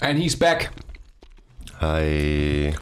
[0.00, 0.70] And he's back.
[1.80, 2.74] Hi.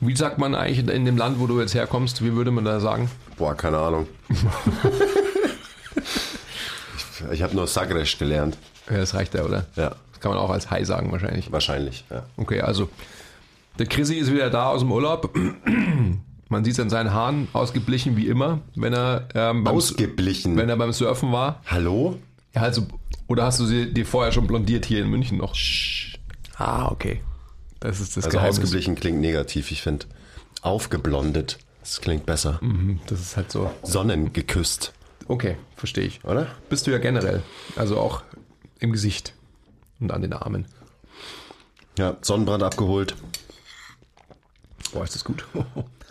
[0.00, 2.22] Wie sagt man eigentlich in dem Land, wo du jetzt herkommst?
[2.22, 3.10] Wie würde man da sagen?
[3.36, 4.06] Boah, keine Ahnung.
[5.96, 8.58] ich ich habe nur Sagres gelernt.
[8.90, 9.66] Ja, das reicht ja, oder?
[9.76, 11.50] Ja, Das kann man auch als Hi sagen wahrscheinlich.
[11.50, 12.04] wahrscheinlich.
[12.10, 12.24] Ja.
[12.36, 12.88] Okay, also
[13.78, 15.34] der Chrissy ist wieder da aus dem Urlaub.
[16.48, 20.56] Man sieht es an seinen Haaren, ausgeblichen wie immer, wenn er, ähm, beim, Ausgeblichen.
[20.56, 21.60] wenn er beim Surfen war.
[21.66, 22.18] Hallo?
[22.54, 22.86] Ja, also,
[23.26, 25.56] oder hast du sie dir vorher schon blondiert hier in München noch?
[26.56, 27.22] Ah, okay.
[27.80, 28.58] Das ist das Also Geheimnis.
[28.58, 30.06] ausgeblichen klingt negativ, ich finde.
[30.62, 31.58] Aufgeblondet.
[31.80, 32.58] Das klingt besser.
[32.62, 33.70] Mhm, Das ist halt so.
[33.82, 34.92] Sonnengeküsst,
[35.28, 36.24] Okay, verstehe ich.
[36.24, 36.46] oder?
[36.68, 37.42] Bist du ja generell.
[37.76, 38.22] Also auch
[38.78, 39.34] im Gesicht
[40.00, 40.66] und an den Armen.
[41.98, 43.16] Ja, Sonnenbrand abgeholt,
[44.92, 45.44] Boah, ist das gut.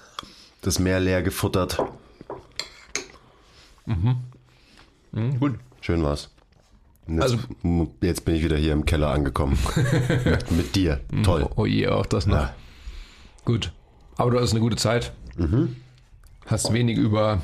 [0.62, 1.78] das Meer leer gefuttert.
[3.86, 5.60] Mhm, gut.
[5.82, 6.30] Schön war's.
[7.08, 7.38] Jetzt, Also-
[8.02, 9.58] jetzt bin ich wieder hier im Keller angekommen.
[10.26, 11.02] mit, mit dir.
[11.24, 11.48] Toll.
[11.56, 12.36] Oh je, auch das noch.
[12.36, 12.54] Ja.
[13.46, 13.72] Gut.
[14.18, 15.12] Aber du hattest eine gute Zeit.
[16.48, 17.42] Hast wenig über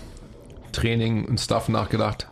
[0.72, 2.28] Training und Stuff nachgedacht.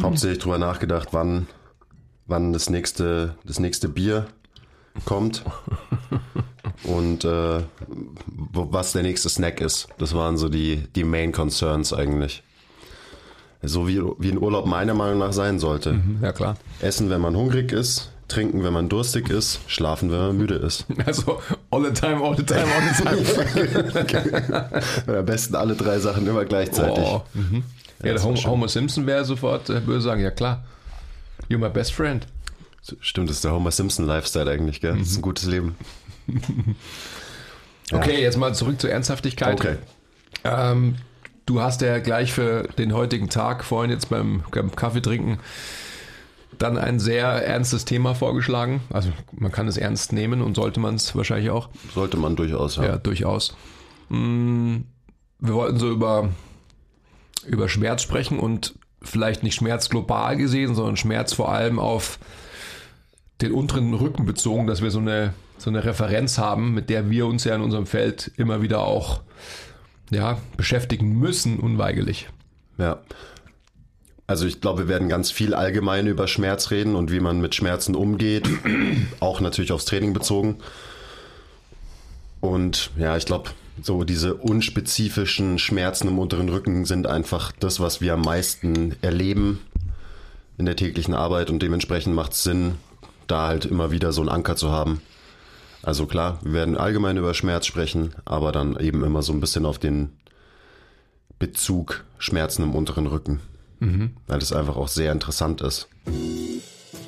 [0.00, 1.46] Hauptsächlich drüber nachgedacht, wann,
[2.26, 4.26] wann das nächste, das nächste Bier
[5.04, 5.44] kommt
[6.84, 7.60] und äh,
[8.54, 9.88] was der nächste Snack ist.
[9.98, 12.42] Das waren so die, die Main Concerns eigentlich.
[13.62, 16.00] So wie, wie ein Urlaub meiner Meinung nach sein sollte.
[16.20, 16.56] Ja, klar.
[16.80, 20.86] Essen, wenn man hungrig ist, trinken, wenn man durstig ist, schlafen, wenn man müde ist.
[21.06, 24.78] Also all the time, all the time, all the time.
[25.18, 27.04] Am besten alle drei Sachen immer gleichzeitig.
[27.04, 27.22] Oh.
[27.34, 27.62] Mhm.
[28.02, 28.50] Ja, der war Homer, schön.
[28.50, 30.64] Homer Simpson wäre sofort, äh, würde sagen, ja klar.
[31.48, 32.26] You're my best friend.
[33.00, 34.96] Stimmt, das ist der Homer Simpson Lifestyle eigentlich, gell?
[34.98, 35.76] Das ist ein gutes Leben.
[37.92, 39.52] Okay, jetzt mal zurück zur Ernsthaftigkeit.
[39.52, 39.76] Okay.
[40.44, 40.96] Ähm,
[41.46, 45.38] du hast ja gleich für den heutigen Tag, vorhin jetzt beim, beim Kaffee trinken,
[46.58, 48.82] dann ein sehr ernstes Thema vorgeschlagen.
[48.90, 51.68] Also man kann es ernst nehmen und sollte man es wahrscheinlich auch.
[51.94, 52.84] Sollte man durchaus, ja.
[52.84, 53.56] Ja, durchaus.
[54.08, 54.78] Mm,
[55.40, 56.28] Wir wollten so über,
[57.46, 62.18] über Schmerz sprechen und vielleicht nicht Schmerz global gesehen, sondern Schmerz vor allem auf
[63.40, 67.26] den unteren Rücken bezogen, dass wir so eine, so eine Referenz haben, mit der wir
[67.26, 69.22] uns ja in unserem Feld immer wieder auch
[70.10, 72.28] ja, beschäftigen müssen, unweigerlich.
[72.78, 73.00] Ja.
[74.26, 77.54] Also ich glaube, wir werden ganz viel allgemein über Schmerz reden und wie man mit
[77.54, 78.48] Schmerzen umgeht,
[79.20, 80.56] auch natürlich aufs Training bezogen.
[82.40, 83.50] Und ja, ich glaube,
[83.82, 89.60] so diese unspezifischen Schmerzen im unteren Rücken sind einfach das, was wir am meisten erleben
[90.58, 92.74] in der täglichen Arbeit und dementsprechend macht es Sinn,
[93.26, 95.00] da halt immer wieder so einen Anker zu haben.
[95.82, 99.66] Also klar, wir werden allgemein über Schmerz sprechen, aber dann eben immer so ein bisschen
[99.66, 100.10] auf den
[101.38, 103.40] Bezug Schmerzen im unteren Rücken.
[104.28, 105.88] Weil das einfach auch sehr interessant ist.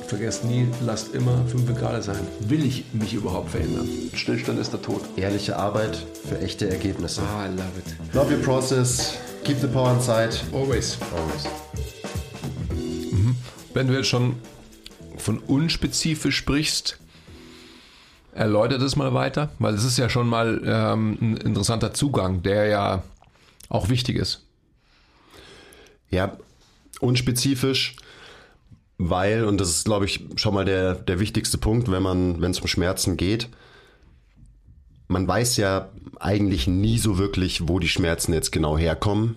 [0.09, 2.19] Vergesst nie, lasst immer 5 Grad sein.
[2.41, 3.89] Will ich mich überhaupt verändern?
[4.13, 5.01] Stillstand ist der Tod.
[5.15, 7.23] Ehrliche Arbeit für echte Ergebnisse.
[7.23, 7.95] Ah, I love it.
[8.13, 10.31] Love your process, keep the power inside.
[10.53, 10.99] Always.
[11.15, 11.47] Always.
[13.73, 14.35] Wenn du jetzt schon
[15.17, 16.99] von unspezifisch sprichst,
[18.35, 22.67] erläuter das mal weiter, weil es ist ja schon mal ähm, ein interessanter Zugang, der
[22.67, 23.03] ja
[23.69, 24.45] auch wichtig ist.
[26.11, 26.37] Ja,
[27.01, 27.97] unspezifisch,
[28.99, 32.53] weil, und das ist, glaube ich, schon mal der, der wichtigste Punkt, wenn man, wenn
[32.53, 33.49] es um Schmerzen geht,
[35.09, 39.37] man weiß ja eigentlich nie so wirklich, wo die Schmerzen jetzt genau herkommen.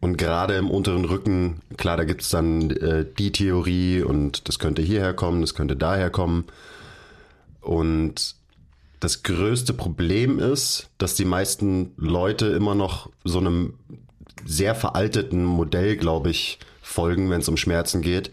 [0.00, 4.58] Und gerade im unteren Rücken, klar, da gibt es dann äh, die Theorie und das
[4.58, 6.44] könnte hierher kommen, das könnte daher kommen.
[7.66, 8.36] Und
[9.00, 13.74] das größte Problem ist, dass die meisten Leute immer noch so einem
[14.44, 18.30] sehr veralteten Modell, glaube ich, folgen, wenn es um Schmerzen geht.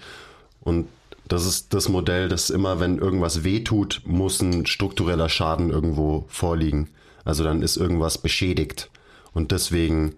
[0.61, 0.87] Und
[1.27, 6.89] das ist das Modell, das immer, wenn irgendwas wehtut, muss ein struktureller Schaden irgendwo vorliegen.
[7.25, 8.91] Also dann ist irgendwas beschädigt.
[9.33, 10.13] Und deswegen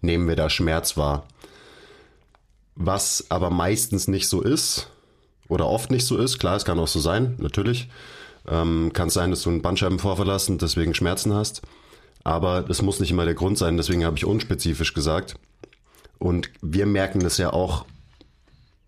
[0.00, 1.26] nehmen wir da Schmerz wahr.
[2.76, 4.88] Was aber meistens nicht so ist,
[5.48, 7.88] oder oft nicht so ist, klar, es kann auch so sein, natürlich.
[8.48, 11.62] Ähm, kann sein, dass du einen Bandscheibenvorfall hast und deswegen Schmerzen hast.
[12.24, 15.36] Aber das muss nicht immer der Grund sein, deswegen habe ich unspezifisch gesagt.
[16.18, 17.86] Und wir merken das ja auch.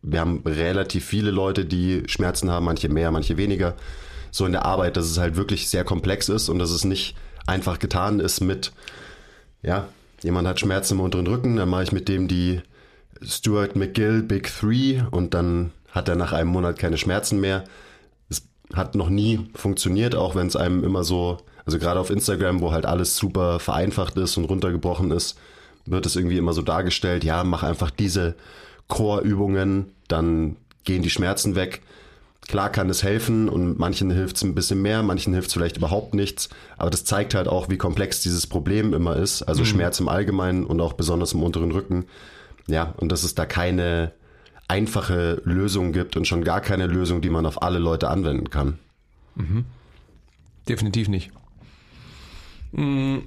[0.02, 3.74] Wir haben relativ viele Leute, die Schmerzen haben, manche mehr, manche weniger.
[4.30, 7.14] So in der Arbeit, dass es halt wirklich sehr komplex ist und dass es nicht
[7.46, 8.72] einfach getan ist mit,
[9.62, 9.88] ja,
[10.22, 12.60] jemand hat Schmerzen im unteren Rücken, dann mache ich mit dem die
[13.22, 17.64] Stuart McGill Big Three und dann hat er nach einem Monat keine Schmerzen mehr.
[18.74, 22.72] Hat noch nie funktioniert, auch wenn es einem immer so, also gerade auf Instagram, wo
[22.72, 25.38] halt alles super vereinfacht ist und runtergebrochen ist,
[25.84, 28.34] wird es irgendwie immer so dargestellt, ja, mach einfach diese
[28.88, 31.82] Core-Übungen, dann gehen die Schmerzen weg.
[32.48, 35.76] Klar kann es helfen und manchen hilft es ein bisschen mehr, manchen hilft es vielleicht
[35.76, 36.48] überhaupt nichts.
[36.76, 39.42] Aber das zeigt halt auch, wie komplex dieses Problem immer ist.
[39.42, 39.66] Also mhm.
[39.66, 42.06] Schmerz im Allgemeinen und auch besonders im unteren Rücken.
[42.66, 44.12] Ja, und dass es da keine
[44.72, 48.78] einfache Lösung gibt und schon gar keine Lösung, die man auf alle Leute anwenden kann.
[49.34, 49.66] Mhm.
[50.66, 51.30] Definitiv nicht.
[52.72, 53.24] Mhm.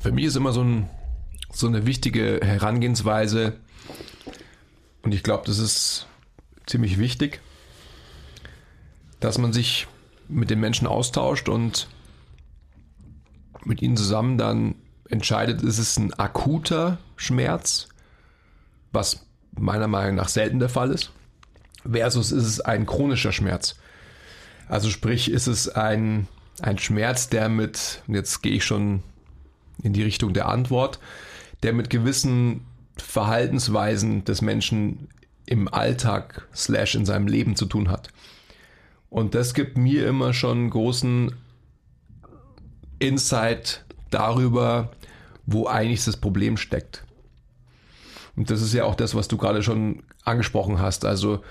[0.00, 0.88] Für mich ist immer so, ein,
[1.52, 3.54] so eine wichtige Herangehensweise,
[5.02, 6.06] und ich glaube, das ist
[6.66, 7.40] ziemlich wichtig,
[9.18, 9.88] dass man sich
[10.28, 11.88] mit den Menschen austauscht und
[13.64, 14.76] mit ihnen zusammen dann
[15.08, 17.88] entscheidet, ist es ein akuter Schmerz,
[18.92, 21.12] was meiner Meinung nach selten der Fall ist,
[21.90, 23.76] versus ist es ein chronischer Schmerz.
[24.68, 26.28] Also sprich, ist es ein,
[26.62, 29.02] ein Schmerz, der mit, jetzt gehe ich schon
[29.82, 31.00] in die Richtung der Antwort,
[31.62, 32.66] der mit gewissen
[32.96, 35.08] Verhaltensweisen des Menschen
[35.46, 38.10] im Alltag slash in seinem Leben zu tun hat.
[39.08, 41.34] Und das gibt mir immer schon großen
[43.00, 44.92] Insight darüber,
[45.46, 47.04] wo eigentlich das Problem steckt.
[48.36, 51.04] Und das ist ja auch das, was du gerade schon angesprochen hast.
[51.04, 51.42] Also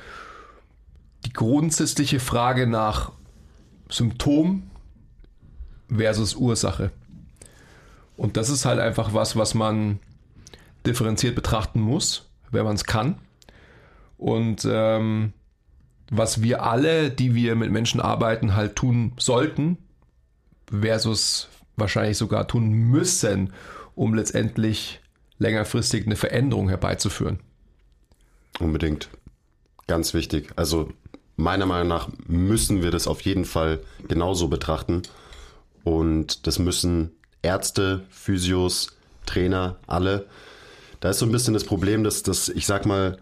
[1.26, 3.12] die grundsätzliche Frage nach
[3.90, 4.70] Symptom
[5.90, 6.92] versus Ursache.
[8.16, 10.00] Und das ist halt einfach was, was man
[10.86, 13.16] differenziert betrachten muss, wenn man es kann.
[14.18, 15.34] Und ähm,
[16.12, 19.78] was wir alle, die wir mit Menschen arbeiten, halt tun sollten,
[20.70, 23.54] versus wahrscheinlich sogar tun müssen,
[23.96, 25.02] um letztendlich
[25.40, 27.40] längerfristig eine Veränderung herbeizuführen.
[28.60, 29.10] Unbedingt.
[29.88, 30.52] Ganz wichtig.
[30.56, 30.92] Also
[31.36, 35.02] meiner Meinung nach müssen wir das auf jeden Fall genauso betrachten.
[35.84, 40.28] Und das müssen Ärzte, Physios, Trainer, alle.
[41.00, 43.18] Da ist so ein bisschen das Problem, dass das, ich sag mal,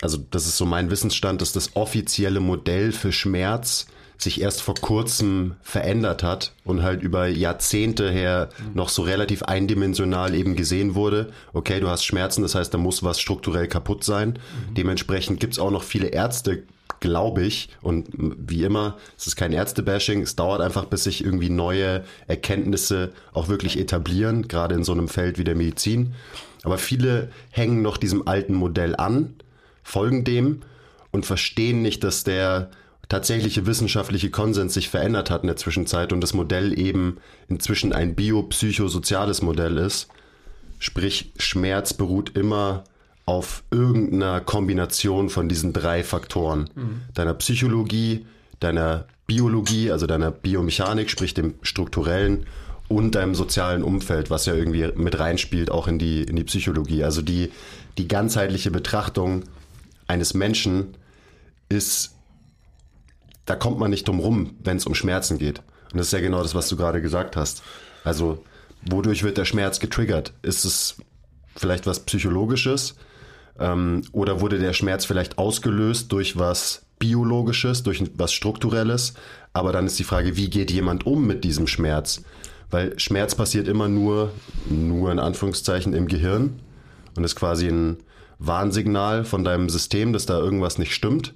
[0.00, 3.86] also das ist so mein Wissensstand, dass das offizielle Modell für Schmerz
[4.18, 10.34] sich erst vor kurzem verändert hat und halt über Jahrzehnte her noch so relativ eindimensional
[10.34, 11.30] eben gesehen wurde.
[11.52, 14.30] Okay, du hast Schmerzen, das heißt, da muss was strukturell kaputt sein.
[14.30, 14.74] Mhm.
[14.74, 16.64] Dementsprechend gibt's auch noch viele Ärzte,
[16.98, 17.68] glaube ich.
[17.80, 23.12] Und wie immer, es ist kein Ärztebashing, es dauert einfach, bis sich irgendwie neue Erkenntnisse
[23.32, 26.14] auch wirklich etablieren, gerade in so einem Feld wie der Medizin.
[26.64, 29.36] Aber viele hängen noch diesem alten Modell an,
[29.84, 30.62] folgen dem
[31.12, 32.70] und verstehen nicht, dass der
[33.08, 37.18] tatsächliche wissenschaftliche Konsens sich verändert hat in der Zwischenzeit und das Modell eben
[37.48, 40.08] inzwischen ein biopsychosoziales Modell ist.
[40.78, 42.84] Sprich, Schmerz beruht immer
[43.24, 46.70] auf irgendeiner Kombination von diesen drei Faktoren.
[46.74, 47.02] Mhm.
[47.14, 48.26] Deiner Psychologie,
[48.60, 52.46] deiner Biologie, also deiner Biomechanik, sprich dem strukturellen
[52.88, 57.04] und deinem sozialen Umfeld, was ja irgendwie mit reinspielt, auch in die, in die Psychologie.
[57.04, 57.52] Also die,
[57.98, 59.44] die ganzheitliche Betrachtung
[60.06, 60.94] eines Menschen
[61.68, 62.17] ist
[63.48, 65.60] da kommt man nicht drum rum, wenn es um Schmerzen geht.
[65.90, 67.62] Und das ist ja genau das, was du gerade gesagt hast.
[68.04, 68.44] Also,
[68.86, 70.34] wodurch wird der Schmerz getriggert?
[70.42, 70.96] Ist es
[71.56, 72.96] vielleicht was Psychologisches?
[73.58, 79.14] Ähm, oder wurde der Schmerz vielleicht ausgelöst durch was Biologisches, durch was Strukturelles?
[79.54, 82.22] Aber dann ist die Frage, wie geht jemand um mit diesem Schmerz?
[82.70, 84.30] Weil Schmerz passiert immer nur,
[84.68, 86.60] nur in Anführungszeichen, im Gehirn
[87.16, 87.96] und ist quasi ein
[88.38, 91.32] Warnsignal von deinem System, dass da irgendwas nicht stimmt.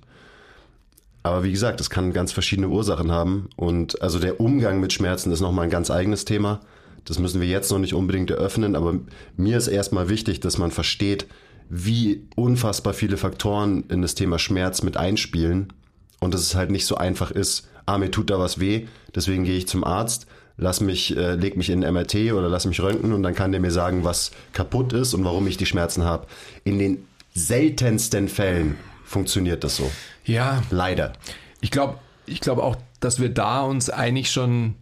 [1.23, 3.49] Aber wie gesagt, es kann ganz verschiedene Ursachen haben.
[3.57, 6.61] Und also der Umgang mit Schmerzen ist nochmal ein ganz eigenes Thema.
[7.05, 8.95] Das müssen wir jetzt noch nicht unbedingt eröffnen, aber
[9.37, 11.27] mir ist erstmal wichtig, dass man versteht,
[11.69, 15.73] wie unfassbar viele Faktoren in das Thema Schmerz mit einspielen
[16.21, 19.45] und dass es halt nicht so einfach ist, ah, mir tut da was weh, deswegen
[19.45, 20.27] gehe ich zum Arzt,
[20.57, 23.61] lass mich, äh, leg mich in MRT oder lass mich röntgen und dann kann der
[23.61, 26.27] mir sagen, was kaputt ist und warum ich die Schmerzen habe.
[26.63, 28.77] In den seltensten Fällen
[29.13, 29.89] funktioniert das so.
[30.25, 30.63] Ja.
[30.71, 31.13] Leider.
[31.61, 34.77] Ich glaube ich glaub auch, dass wir da uns eigentlich schon,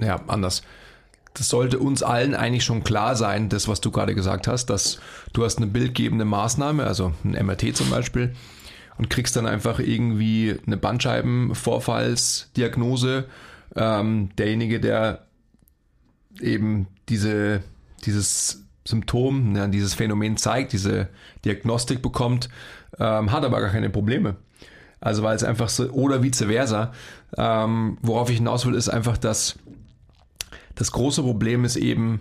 [0.00, 0.62] ja, anders.
[1.34, 4.98] Das sollte uns allen eigentlich schon klar sein, das, was du gerade gesagt hast, dass
[5.34, 8.34] du hast eine bildgebende Maßnahme, also ein MRT zum Beispiel,
[8.96, 13.26] und kriegst dann einfach irgendwie eine Bandscheibenvorfallsdiagnose.
[13.74, 15.26] Ähm, derjenige, der
[16.40, 17.62] eben diese,
[18.06, 21.08] dieses Symptom, dieses Phänomen zeigt, diese
[21.44, 22.48] Diagnostik bekommt,
[22.98, 24.36] ähm, hat aber gar keine Probleme.
[25.00, 26.92] Also weil es einfach so, oder vice versa.
[27.36, 29.58] Ähm, worauf ich hinaus will, ist einfach, dass
[30.74, 32.20] das große Problem ist eben,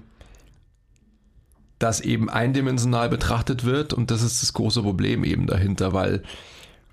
[1.79, 6.23] dass eben eindimensional betrachtet wird und das ist das große Problem eben dahinter, weil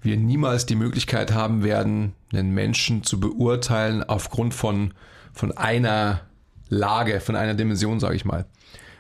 [0.03, 4.95] wir niemals die Möglichkeit haben werden, einen Menschen zu beurteilen aufgrund von,
[5.33, 6.23] von einer
[6.69, 8.47] Lage, von einer Dimension, sage ich mal.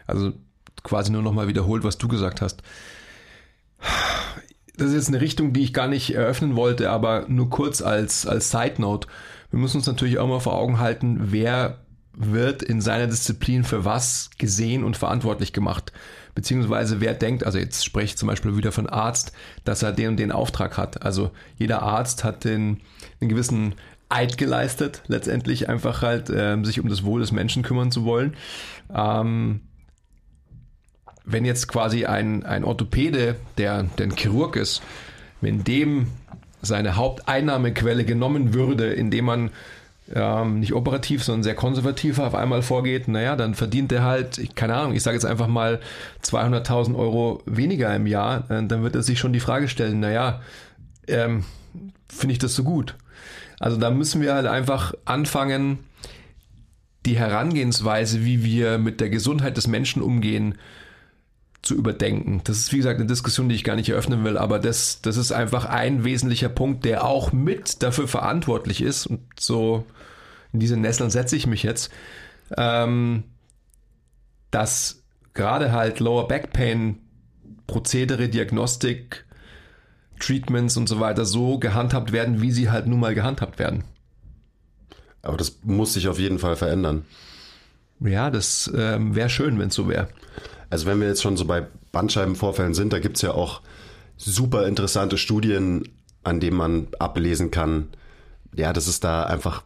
[0.06, 0.32] Also
[0.84, 2.62] quasi nur nochmal wiederholt, was du gesagt hast
[4.82, 8.26] das ist jetzt eine Richtung, die ich gar nicht eröffnen wollte, aber nur kurz als,
[8.26, 9.08] als Side Note.
[9.50, 11.78] Wir müssen uns natürlich auch mal vor Augen halten, wer
[12.14, 15.92] wird in seiner Disziplin für was gesehen und verantwortlich gemacht.
[16.34, 19.32] Beziehungsweise wer denkt, also jetzt spreche ich zum Beispiel wieder von Arzt,
[19.64, 21.02] dass er den und den Auftrag hat.
[21.02, 22.80] Also jeder Arzt hat den,
[23.20, 23.74] einen gewissen
[24.08, 28.34] Eid geleistet, letztendlich einfach halt äh, sich um das Wohl des Menschen kümmern zu wollen.
[28.94, 29.60] Ähm,
[31.24, 34.82] wenn jetzt quasi ein, ein Orthopäde, der, der ein Chirurg ist,
[35.40, 36.08] wenn dem
[36.62, 39.50] seine Haupteinnahmequelle genommen würde, indem man
[40.14, 44.74] ähm, nicht operativ, sondern sehr konservativ auf einmal vorgeht, naja, dann verdient er halt, keine
[44.74, 45.80] Ahnung, ich sage jetzt einfach mal
[46.24, 50.40] 200.000 Euro weniger im Jahr, äh, dann wird er sich schon die Frage stellen, naja,
[51.08, 51.44] ähm,
[52.08, 52.96] finde ich das so gut?
[53.58, 55.78] Also da müssen wir halt einfach anfangen,
[57.06, 60.56] die Herangehensweise, wie wir mit der Gesundheit des Menschen umgehen,
[61.62, 62.40] zu überdenken.
[62.44, 65.16] Das ist, wie gesagt, eine Diskussion, die ich gar nicht eröffnen will, aber das, das
[65.16, 69.06] ist einfach ein wesentlicher Punkt, der auch mit dafür verantwortlich ist.
[69.06, 69.86] Und so
[70.52, 71.90] in diese Nesseln setze ich mich jetzt,
[72.56, 73.24] ähm,
[74.50, 75.02] dass
[75.34, 76.98] gerade halt Lower Back Pain
[77.66, 79.24] Prozedere, Diagnostik,
[80.18, 83.84] Treatments und so weiter so gehandhabt werden, wie sie halt nun mal gehandhabt werden.
[85.22, 87.04] Aber das muss sich auf jeden Fall verändern.
[88.00, 90.08] Ja, das ähm, wäre schön, wenn es so wäre.
[90.72, 93.60] Also wenn wir jetzt schon so bei Bandscheibenvorfällen sind, da gibt es ja auch
[94.16, 95.86] super interessante Studien,
[96.24, 97.88] an denen man ablesen kann,
[98.54, 99.64] ja, dass es da einfach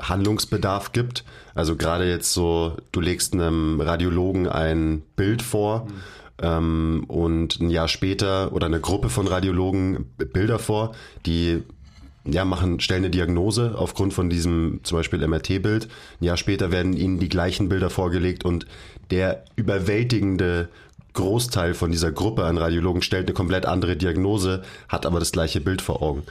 [0.00, 1.24] Handlungsbedarf gibt.
[1.56, 5.92] Also gerade jetzt so, du legst einem Radiologen ein Bild vor mhm.
[6.42, 10.94] ähm, und ein Jahr später oder eine Gruppe von Radiologen Bilder vor,
[11.26, 11.64] die
[12.24, 15.88] ja, machen, stellen eine Diagnose aufgrund von diesem zum Beispiel MRT-Bild.
[16.20, 18.66] Ein Jahr später werden ihnen die gleichen Bilder vorgelegt und
[19.10, 20.68] der überwältigende
[21.12, 25.60] Großteil von dieser Gruppe an Radiologen stellt eine komplett andere Diagnose, hat aber das gleiche
[25.60, 26.22] Bild vor Augen.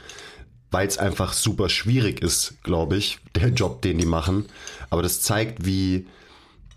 [0.70, 4.46] Weil es einfach super schwierig ist, glaube ich, der Job, den die machen.
[4.90, 6.06] Aber das zeigt, wie,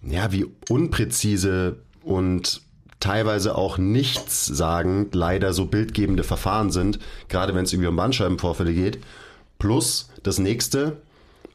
[0.02, 2.62] ja, wie unpräzise und
[3.00, 8.74] teilweise auch nichts sagend leider so bildgebende Verfahren sind, gerade wenn es irgendwie um Bandscheibenvorfälle
[8.74, 9.00] geht.
[9.58, 10.98] Plus das nächste,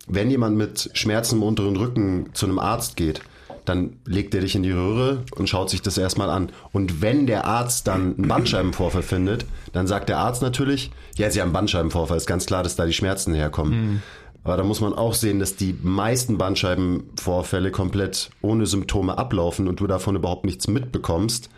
[0.06, 3.20] wenn jemand mit Schmerzen im unteren Rücken zu einem Arzt geht,
[3.64, 6.50] dann legt er dich in die Röhre und schaut sich das erstmal an.
[6.73, 11.40] Und wenn der Arzt dann einen Bandscheibenvorfall findet, dann sagt der Arzt natürlich, ja, sie
[11.40, 13.92] haben Bandscheibenvorfall, ist ganz klar, dass da die Schmerzen herkommen.
[13.92, 14.02] Mhm.
[14.44, 19.80] Aber da muss man auch sehen, dass die meisten Bandscheibenvorfälle komplett ohne Symptome ablaufen und
[19.80, 21.49] du davon überhaupt nichts mitbekommst.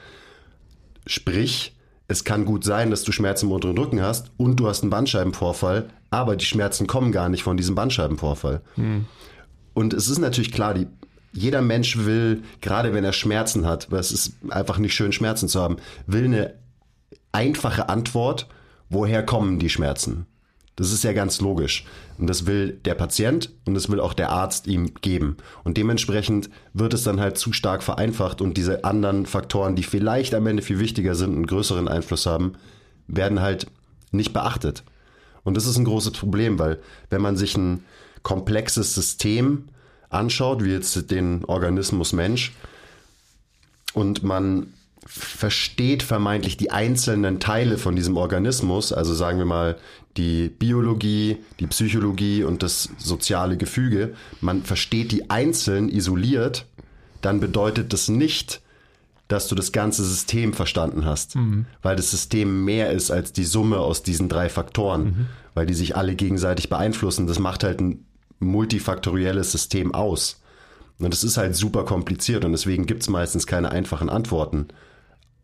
[1.04, 1.74] Sprich,
[2.06, 4.90] es kann gut sein, dass du Schmerzen im unteren Rücken hast und du hast einen
[4.90, 8.62] Bandscheibenvorfall, aber die Schmerzen kommen gar nicht von diesem Bandscheibenvorfall.
[8.76, 9.06] Hm.
[9.74, 10.86] Und es ist natürlich klar, die,
[11.32, 15.48] jeder Mensch will, gerade wenn er Schmerzen hat, weil es ist einfach nicht schön, Schmerzen
[15.48, 16.54] zu haben, will eine
[17.32, 18.48] einfache Antwort,
[18.88, 20.26] woher kommen die Schmerzen?
[20.76, 21.84] Das ist ja ganz logisch.
[22.18, 25.38] Und das will der Patient und das will auch der Arzt ihm geben.
[25.64, 30.34] Und dementsprechend wird es dann halt zu stark vereinfacht und diese anderen Faktoren, die vielleicht
[30.34, 32.52] am Ende viel wichtiger sind und größeren Einfluss haben,
[33.08, 33.66] werden halt
[34.10, 34.84] nicht beachtet.
[35.44, 36.78] Und das ist ein großes Problem, weil
[37.08, 37.84] wenn man sich ein
[38.22, 39.68] komplexes System
[40.08, 42.52] anschaut, wie jetzt den Organismus Mensch,
[43.92, 44.74] und man
[45.06, 49.78] versteht vermeintlich die einzelnen Teile von diesem Organismus, also sagen wir mal
[50.16, 56.66] die Biologie, die Psychologie und das soziale Gefüge, man versteht die einzeln isoliert,
[57.22, 58.60] dann bedeutet das nicht,
[59.28, 61.66] dass du das ganze System verstanden hast, mhm.
[61.82, 65.26] weil das System mehr ist als die Summe aus diesen drei Faktoren, mhm.
[65.54, 67.26] weil die sich alle gegenseitig beeinflussen.
[67.26, 68.05] Das macht halt ein
[68.38, 70.40] multifaktorielles System aus.
[70.98, 74.68] Und das ist halt super kompliziert und deswegen gibt es meistens keine einfachen Antworten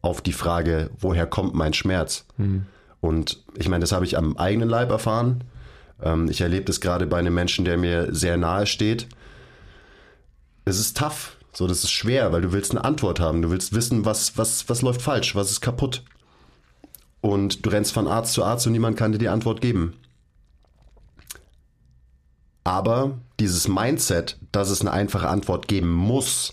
[0.00, 2.26] auf die Frage, woher kommt mein Schmerz?
[2.36, 2.66] Mhm.
[3.00, 5.44] Und ich meine, das habe ich am eigenen Leib erfahren.
[6.02, 9.08] Ähm, ich erlebe das gerade bei einem Menschen, der mir sehr nahe steht.
[10.64, 13.42] Es ist tough, so das ist schwer, weil du willst eine Antwort haben.
[13.42, 16.02] Du willst wissen, was, was, was läuft falsch, was ist kaputt.
[17.20, 19.94] Und du rennst von Arzt zu Arzt und niemand kann dir die Antwort geben.
[22.64, 26.52] Aber dieses Mindset, dass es eine einfache Antwort geben muss,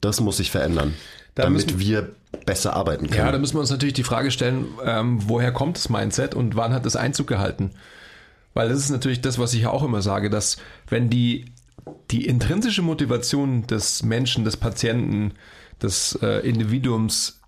[0.00, 0.94] das muss sich verändern
[1.34, 2.10] da damit wir
[2.46, 3.26] besser arbeiten können.
[3.26, 6.56] Ja, da müssen wir uns natürlich die Frage stellen, ähm, woher kommt das Mindset und
[6.56, 7.70] wann hat es Einzug gehalten?
[8.54, 10.56] Weil das ist natürlich das, was ich auch immer sage, dass
[10.88, 11.46] wenn die,
[12.10, 15.32] die intrinsische Motivation des Menschen, des Patienten,
[15.82, 17.40] des äh, Individuums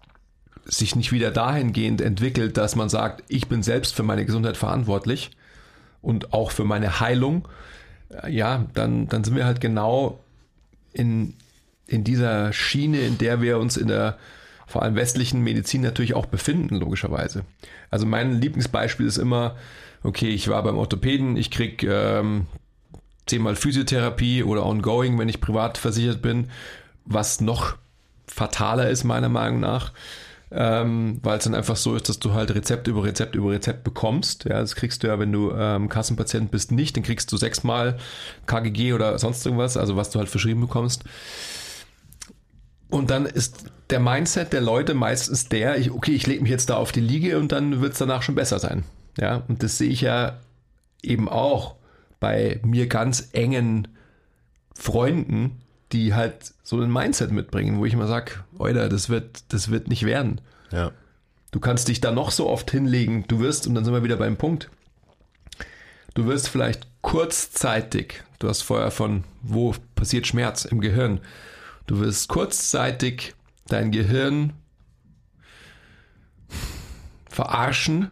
[0.64, 5.32] sich nicht wieder dahingehend entwickelt, dass man sagt, ich bin selbst für meine Gesundheit verantwortlich
[6.02, 7.48] und auch für meine Heilung,
[8.10, 10.20] äh, ja, dann, dann sind wir halt genau
[10.92, 11.34] in,
[11.86, 14.18] in dieser Schiene, in der wir uns in der
[14.66, 17.44] vor allem westlichen Medizin natürlich auch befinden, logischerweise.
[17.90, 19.56] Also mein Lieblingsbeispiel ist immer,
[20.02, 22.46] okay, ich war beim Orthopäden, ich krieg ähm,
[23.26, 26.50] zehnmal Physiotherapie oder ongoing, wenn ich privat versichert bin,
[27.04, 27.76] was noch
[28.26, 29.92] fataler ist, meiner Meinung nach.
[30.54, 33.84] Ähm, weil es dann einfach so ist, dass du halt Rezept über Rezept über Rezept
[33.84, 34.44] bekommst.
[34.44, 36.96] Ja, das kriegst du ja, wenn du ähm, Kassenpatient bist, nicht.
[36.96, 37.98] Dann kriegst du sechsmal
[38.46, 41.04] KGG oder sonst irgendwas, also was du halt verschrieben bekommst.
[42.90, 46.68] Und dann ist der Mindset der Leute meistens der, ich, okay, ich lege mich jetzt
[46.68, 48.84] da auf die Liege und dann wird es danach schon besser sein.
[49.18, 50.38] Ja, und das sehe ich ja
[51.02, 51.76] eben auch
[52.20, 53.88] bei mir ganz engen
[54.74, 59.70] Freunden, die halt so ein Mindset mitbringen, wo ich immer sage, Oida, das wird, das
[59.70, 60.40] wird nicht werden.
[60.70, 60.92] Ja.
[61.50, 64.16] Du kannst dich da noch so oft hinlegen, du wirst, und dann sind wir wieder
[64.16, 64.70] beim Punkt,
[66.14, 71.20] du wirst vielleicht kurzzeitig, du hast vorher von, wo passiert Schmerz im Gehirn,
[71.86, 73.34] du wirst kurzzeitig
[73.66, 74.54] dein Gehirn
[77.28, 78.10] verarschen,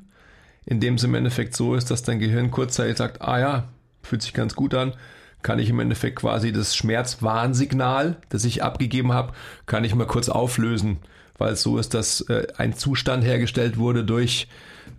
[0.66, 3.68] indem es im Endeffekt so ist, dass dein Gehirn kurzzeitig sagt, ah ja,
[4.02, 4.94] fühlt sich ganz gut an,
[5.42, 9.32] kann ich im Endeffekt quasi das Schmerzwarnsignal, das ich abgegeben habe,
[9.66, 10.98] kann ich mal kurz auflösen,
[11.38, 14.48] weil es so ist, dass äh, ein Zustand hergestellt wurde durch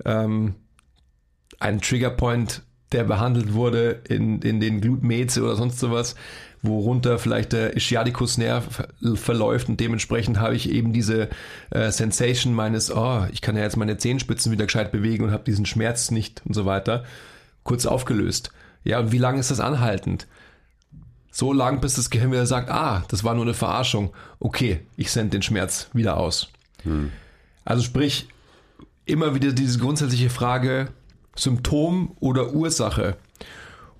[0.05, 0.55] ähm,
[1.59, 6.15] einen Triggerpoint, der behandelt wurde in, in den Glutmeze oder sonst sowas,
[6.61, 11.29] worunter vielleicht der Ischiadicus-Nerv verläuft und dementsprechend habe ich eben diese
[11.71, 15.43] äh, Sensation meines, oh, ich kann ja jetzt meine Zehenspitzen wieder gescheit bewegen und habe
[15.43, 17.03] diesen Schmerz nicht und so weiter,
[17.63, 18.51] kurz aufgelöst.
[18.83, 20.27] Ja, und wie lange ist das anhaltend?
[21.31, 24.13] So lang, bis das Gehirn wieder sagt, ah, das war nur eine Verarschung.
[24.39, 26.49] Okay, ich sende den Schmerz wieder aus.
[26.83, 27.11] Hm.
[27.63, 28.27] Also sprich,
[29.05, 30.89] immer wieder diese grundsätzliche Frage,
[31.35, 33.17] Symptom oder Ursache.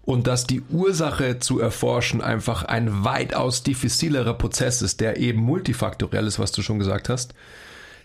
[0.04, 6.28] Und dass die Ursache zu erforschen einfach ein weitaus diffizilerer Prozess ist, der eben multifaktoriell
[6.28, 7.34] ist, was du schon gesagt hast.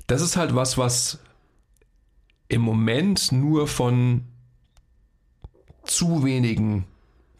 [0.06, 1.18] Das ist halt was, was
[2.48, 4.22] im Moment nur von
[5.86, 6.84] zu wenigen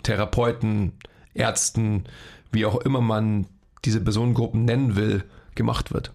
[0.03, 0.93] Therapeuten,
[1.35, 2.05] Ärzten,
[2.53, 3.47] wie auch immer man
[3.85, 6.13] diese Personengruppen nennen will, gemacht wird.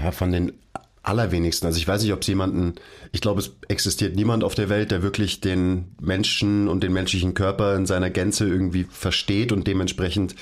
[0.00, 0.52] Ja, von den
[1.02, 1.66] allerwenigsten.
[1.66, 2.74] Also ich weiß nicht, ob es jemanden,
[3.12, 7.34] ich glaube, es existiert niemand auf der Welt, der wirklich den Menschen und den menschlichen
[7.34, 10.34] Körper in seiner Gänze irgendwie versteht und dementsprechend,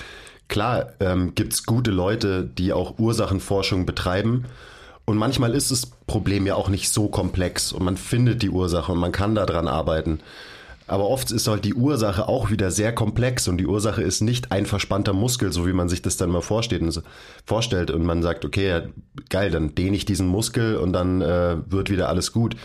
[0.48, 4.44] klar, ähm, gibt es gute Leute, die auch Ursachenforschung betreiben
[5.07, 8.92] und manchmal ist das Problem ja auch nicht so komplex und man findet die Ursache
[8.92, 10.21] und man kann daran arbeiten.
[10.88, 14.53] Aber oft ist halt die Ursache auch wieder sehr komplex und die Ursache ist nicht
[14.53, 18.69] ein verspannter Muskel, so wie man sich das dann mal vorstellt und, man sagt, okay,
[18.69, 18.83] ja,
[19.29, 22.57] geil, dann dehne ich diesen Muskel und dann äh, wird wieder alles gut.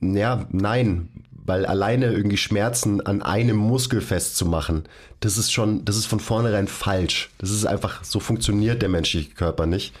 [0.00, 1.08] Ja, nein,
[1.44, 4.84] weil alleine irgendwie Schmerzen an einem Muskel festzumachen,
[5.20, 7.30] das ist schon, das ist von vornherein falsch.
[7.38, 9.92] Das ist einfach, so funktioniert der menschliche Körper nicht.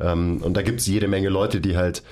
[0.00, 2.02] Ähm, und da gibt es jede Menge Leute, die halt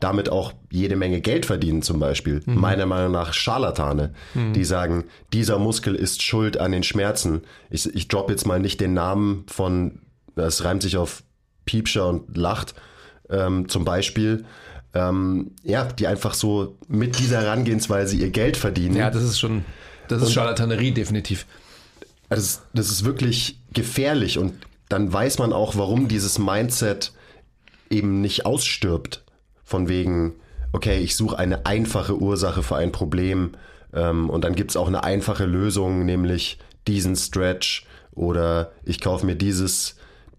[0.00, 2.42] damit auch jede Menge Geld verdienen, zum Beispiel.
[2.44, 2.60] Mhm.
[2.60, 4.52] Meiner Meinung nach Scharlatane, mhm.
[4.52, 7.42] die sagen, dieser Muskel ist schuld an den Schmerzen.
[7.70, 10.00] Ich, ich drop jetzt mal nicht den Namen von,
[10.34, 11.22] das reimt sich auf
[11.64, 12.74] Piepscher und Lacht,
[13.30, 14.44] ähm, zum Beispiel.
[14.94, 18.96] Ähm, ja, die einfach so mit dieser Herangehensweise ihr Geld verdienen.
[18.96, 19.64] Ja, das ist schon,
[20.08, 21.46] das ist und, Charlatanerie, definitiv.
[22.28, 24.54] Also das ist wirklich gefährlich und
[24.88, 27.12] dann weiß man auch, warum dieses Mindset
[27.94, 29.24] eben nicht ausstirbt.
[29.64, 30.34] Von wegen,
[30.72, 33.52] okay, ich suche eine einfache Ursache für ein Problem
[33.94, 39.24] ähm, und dann gibt es auch eine einfache Lösung, nämlich diesen Stretch oder ich kaufe
[39.24, 39.96] mir dieses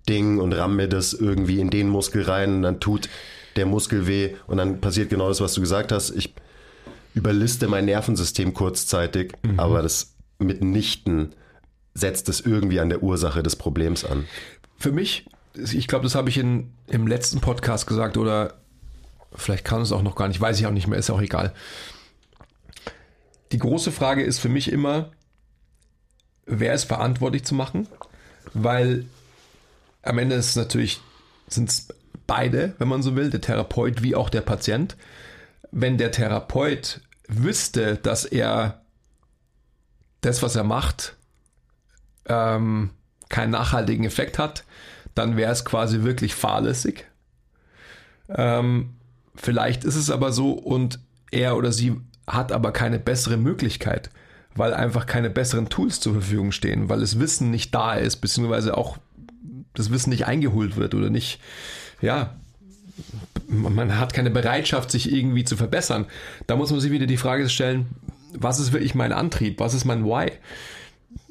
[0.08, 3.10] Ding und ramme mir das irgendwie in den Muskel rein und dann tut
[3.56, 6.12] der Muskel weh und dann passiert genau das, was du gesagt hast.
[6.12, 6.34] Ich
[7.14, 9.60] überliste mein Nervensystem kurzzeitig, mhm.
[9.60, 11.34] aber das mitnichten
[11.94, 14.26] setzt es irgendwie an der Ursache des Problems an.
[14.78, 15.26] Für mich
[15.58, 18.56] ich glaube, das habe ich in, im letzten Podcast gesagt oder
[19.34, 21.54] vielleicht kann es auch noch gar nicht, weiß ich auch nicht mehr, ist auch egal.
[23.52, 25.12] Die große Frage ist für mich immer,
[26.46, 27.88] wer ist verantwortlich zu machen?
[28.54, 29.06] Weil
[30.02, 31.02] am Ende ist es natürlich,
[31.48, 31.88] sind es
[32.28, 34.96] beide, wenn man so will, der Therapeut wie auch der Patient.
[35.72, 38.82] Wenn der Therapeut wüsste, dass er
[40.22, 41.16] das, was er macht,
[42.28, 42.92] ähm,
[43.30, 44.64] keinen nachhaltigen Effekt hat,
[45.16, 47.06] dann wäre es quasi wirklich fahrlässig.
[48.30, 48.92] Ähm,
[49.36, 51.00] vielleicht ist es aber so und
[51.32, 51.96] er oder sie
[52.28, 54.10] hat aber keine bessere Möglichkeit,
[54.56, 58.78] weil einfach keine besseren Tools zur Verfügung stehen, weil das Wissen nicht da ist, beziehungsweise
[58.78, 58.98] auch
[59.74, 61.40] das Wissen nicht eingeholt wird oder nicht,
[62.02, 62.36] ja,
[63.48, 66.06] man hat keine Bereitschaft, sich irgendwie zu verbessern.
[66.48, 67.88] Da muss man sich wieder die Frage stellen,
[68.34, 69.60] was ist wirklich mein Antrieb?
[69.60, 70.32] Was ist mein Why?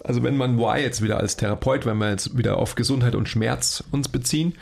[0.04, 3.28] Also wenn man Why jetzt wieder als Therapeut, wenn wir jetzt wieder auf Gesundheit und
[3.28, 4.54] Schmerz uns beziehen,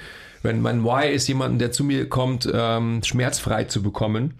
[0.45, 4.35] Wenn mein Why ist, jemanden, der zu mir kommt, ähm, schmerzfrei zu bekommen,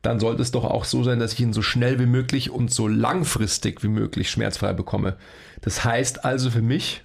[0.00, 2.72] dann sollte es doch auch so sein, dass ich ihn so schnell wie möglich und
[2.72, 5.16] so langfristig wie möglich schmerzfrei bekomme.
[5.60, 7.02] Das heißt also für mich,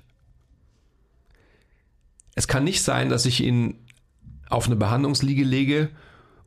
[2.35, 3.79] es kann nicht sein, dass ich ihn
[4.47, 5.89] auf eine Behandlungsliege lege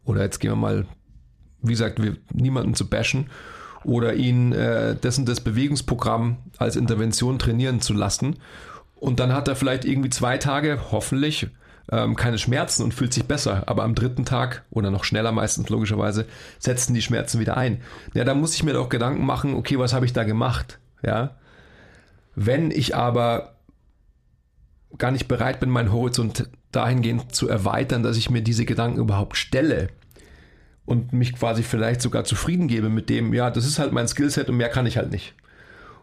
[0.05, 0.87] oder jetzt gehen wir mal,
[1.63, 3.29] wie gesagt, wir, niemanden zu bashen
[3.89, 8.37] oder ihn äh, dessen das Bewegungsprogramm als Intervention trainieren zu lassen
[9.01, 11.49] und dann hat er vielleicht irgendwie zwei Tage, hoffentlich,
[11.91, 13.65] ähm, keine Schmerzen und fühlt sich besser.
[13.67, 16.27] Aber am dritten Tag oder noch schneller meistens logischerweise
[16.59, 17.81] setzen die Schmerzen wieder ein.
[18.15, 20.79] Ja, da muss ich mir doch Gedanken machen, okay, was habe ich da gemacht?
[21.03, 21.37] Ja.
[22.35, 23.55] Wenn ich aber
[24.97, 29.37] gar nicht bereit bin, meinen Horizont dahingehend zu erweitern, dass ich mir diese Gedanken überhaupt
[29.37, 29.89] stelle
[30.89, 34.49] und mich quasi vielleicht sogar zufrieden gebe mit dem, ja, das ist halt mein Skillset
[34.49, 35.35] und mehr kann ich halt nicht.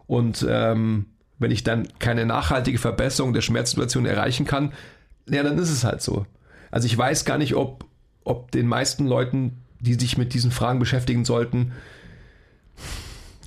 [0.06, 1.06] Und ähm,
[1.40, 4.72] wenn ich dann keine nachhaltige Verbesserung der Schmerzsituation erreichen kann,
[5.28, 6.24] ja, dann ist es halt so.
[6.70, 7.84] Also ich weiß gar nicht, ob,
[8.22, 11.72] ob den meisten Leuten, die sich mit diesen Fragen beschäftigen sollten,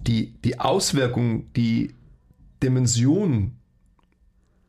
[0.05, 1.95] die, die Auswirkungen, die
[2.61, 3.55] Dimension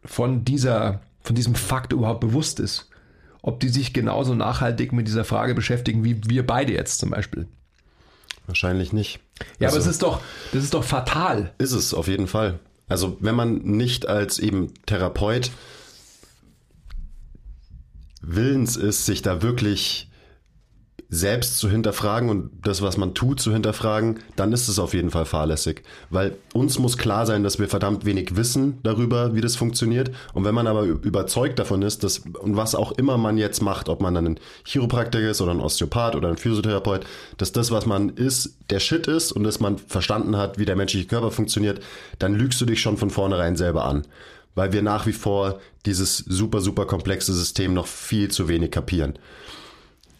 [0.04, 2.89] von dieser, von diesem Fakt überhaupt bewusst ist.
[3.42, 7.48] Ob die sich genauso nachhaltig mit dieser Frage beschäftigen, wie wir beide jetzt zum Beispiel.
[8.46, 9.20] Wahrscheinlich nicht.
[9.58, 10.20] Ja, also, aber es ist doch,
[10.52, 11.52] das ist doch fatal.
[11.58, 12.58] Ist es, auf jeden Fall.
[12.88, 15.52] Also wenn man nicht als eben Therapeut
[18.20, 20.09] willens ist, sich da wirklich
[21.12, 25.10] selbst zu hinterfragen und das, was man tut, zu hinterfragen, dann ist es auf jeden
[25.10, 25.82] Fall fahrlässig.
[26.08, 30.12] Weil uns muss klar sein, dass wir verdammt wenig wissen darüber, wie das funktioniert.
[30.34, 33.88] Und wenn man aber überzeugt davon ist, dass, und was auch immer man jetzt macht,
[33.88, 37.04] ob man dann ein Chiropraktiker ist oder ein Osteopath oder ein Physiotherapeut,
[37.38, 40.76] dass das, was man ist, der Shit ist und dass man verstanden hat, wie der
[40.76, 41.80] menschliche Körper funktioniert,
[42.20, 44.06] dann lügst du dich schon von vornherein selber an
[44.56, 49.16] weil wir nach wie vor dieses super, super komplexe System noch viel zu wenig kapieren.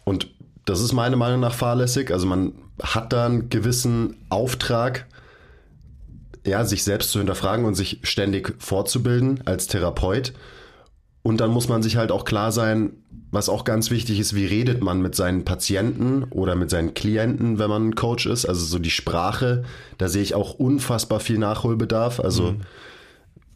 [0.05, 0.29] Und
[0.65, 2.13] das ist meiner Meinung nach fahrlässig.
[2.13, 5.07] Also man hat da einen gewissen Auftrag,
[6.47, 10.33] ja, sich selbst zu hinterfragen und sich ständig fortzubilden als Therapeut.
[11.23, 12.93] Und dann muss man sich halt auch klar sein,
[13.31, 17.59] was auch ganz wichtig ist, wie redet man mit seinen Patienten oder mit seinen Klienten,
[17.59, 18.47] wenn man ein Coach ist.
[18.47, 19.65] Also so die Sprache,
[19.99, 22.21] da sehe ich auch unfassbar viel Nachholbedarf.
[22.21, 22.63] Also mhm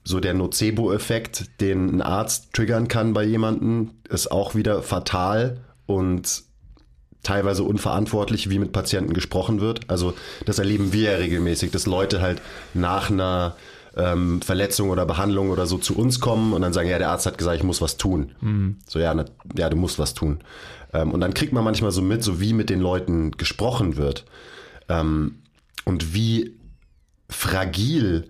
[0.04, 6.44] so der Nocebo-Effekt, den ein Arzt triggern kann bei jemandem, ist auch wieder fatal und
[7.24, 9.80] teilweise unverantwortlich, wie mit Patienten gesprochen wird.
[9.88, 10.14] Also
[10.46, 12.40] das erleben wir ja regelmäßig, dass Leute halt
[12.72, 13.56] nach einer
[13.96, 17.26] ähm, Verletzung oder Behandlung oder so zu uns kommen und dann sagen, ja, der Arzt
[17.26, 18.32] hat gesagt, ich muss was tun.
[18.40, 18.76] Mhm.
[18.88, 19.24] So, ja, na,
[19.56, 20.40] ja, du musst was tun.
[20.92, 24.24] Ähm, und dann kriegt man manchmal so mit, so wie mit den Leuten gesprochen wird
[24.88, 25.36] ähm,
[25.84, 26.56] und wie
[27.28, 28.28] fragil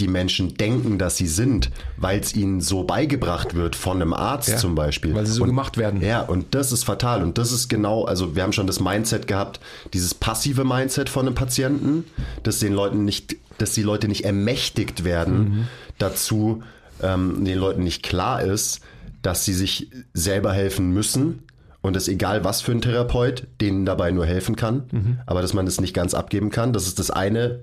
[0.00, 4.48] die Menschen denken, dass sie sind, weil es ihnen so beigebracht wird von einem Arzt
[4.48, 5.14] ja, zum Beispiel.
[5.14, 6.00] Weil sie so und, gemacht werden.
[6.00, 7.22] Ja, und das ist fatal.
[7.22, 9.60] Und das ist genau, also wir haben schon das Mindset gehabt,
[9.92, 12.04] dieses passive Mindset von einem Patienten,
[12.42, 15.68] dass den Leuten nicht, dass die Leute nicht ermächtigt werden mhm.
[15.98, 16.62] dazu,
[17.02, 18.80] ähm, den Leuten nicht klar ist,
[19.22, 21.44] dass sie sich selber helfen müssen,
[21.82, 25.18] und es egal, was für ein Therapeut denen dabei nur helfen kann, mhm.
[25.26, 26.74] aber dass man das nicht ganz abgeben kann.
[26.74, 27.60] Das ist das eine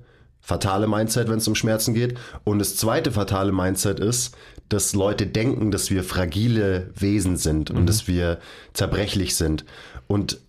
[0.48, 2.18] fatale Mindset, wenn es um Schmerzen geht.
[2.46, 4.34] Und das zweite fatale Mindset ist,
[4.70, 7.86] dass Leute denken, dass wir fragile Wesen sind und mhm.
[7.86, 8.40] dass wir
[8.72, 9.66] zerbrechlich sind.
[10.08, 10.40] Und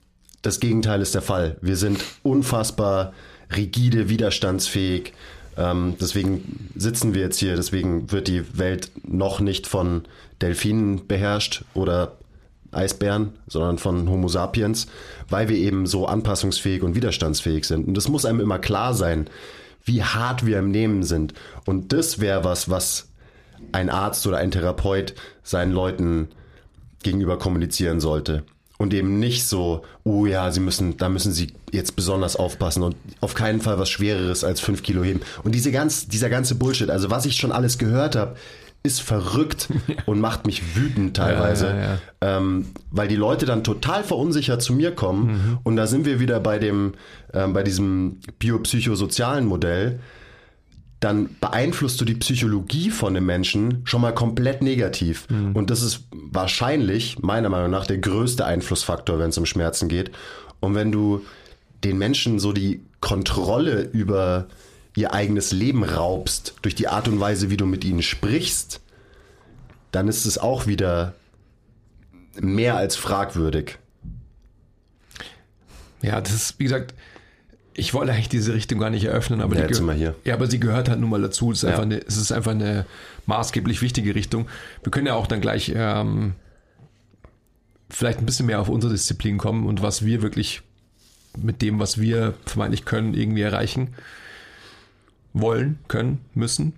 [0.42, 1.56] das Gegenteil ist der Fall.
[1.62, 3.12] Wir sind unfassbar
[3.56, 5.14] rigide, widerstandsfähig.
[5.56, 7.56] Ähm, deswegen sitzen wir jetzt hier.
[7.56, 10.04] Deswegen wird die Welt noch nicht von
[10.40, 12.18] Delfinen beherrscht oder
[12.70, 14.86] Eisbären, sondern von Homo sapiens,
[15.28, 17.88] weil wir eben so anpassungsfähig und widerstandsfähig sind.
[17.88, 19.28] Und das muss einem immer klar sein
[19.88, 21.34] wie hart wir im Nehmen sind.
[21.64, 23.08] Und das wäre was, was
[23.72, 26.28] ein Arzt oder ein Therapeut seinen Leuten
[27.02, 28.44] gegenüber kommunizieren sollte.
[28.78, 32.94] Und eben nicht so, oh ja, sie müssen, da müssen sie jetzt besonders aufpassen und
[33.20, 35.20] auf keinen Fall was Schwereres als fünf Kilo heben.
[35.42, 38.36] Und diese ganz, dieser ganze Bullshit, also was ich schon alles gehört habe,
[38.82, 39.68] ist verrückt
[40.06, 41.98] und macht mich wütend teilweise, ja, ja, ja.
[42.20, 45.58] Ähm, weil die Leute dann total verunsichert zu mir kommen mhm.
[45.64, 46.94] und da sind wir wieder bei dem,
[47.32, 50.00] ähm, bei diesem biopsychosozialen Modell.
[51.00, 55.28] Dann beeinflusst du die Psychologie von dem Menschen schon mal komplett negativ.
[55.30, 55.52] Mhm.
[55.54, 60.10] Und das ist wahrscheinlich, meiner Meinung nach, der größte Einflussfaktor, wenn es um Schmerzen geht.
[60.58, 61.22] Und wenn du
[61.84, 64.48] den Menschen so die Kontrolle über
[64.98, 68.80] ihr eigenes Leben raubst durch die Art und Weise, wie du mit ihnen sprichst,
[69.92, 71.14] dann ist es auch wieder
[72.40, 73.78] mehr als fragwürdig.
[76.02, 76.94] Ja, das ist, wie gesagt,
[77.74, 80.16] ich wollte eigentlich diese Richtung gar nicht eröffnen, aber, ja, die hier.
[80.24, 81.52] Ja, aber sie gehört halt nun mal dazu.
[81.52, 81.70] Es ist, ja.
[81.70, 82.84] einfach eine, es ist einfach eine
[83.26, 84.48] maßgeblich wichtige Richtung.
[84.82, 86.34] Wir können ja auch dann gleich ähm,
[87.88, 90.62] vielleicht ein bisschen mehr auf unsere Disziplin kommen und was wir wirklich
[91.36, 93.94] mit dem, was wir vermeintlich können, irgendwie erreichen
[95.32, 96.74] wollen, können, müssen.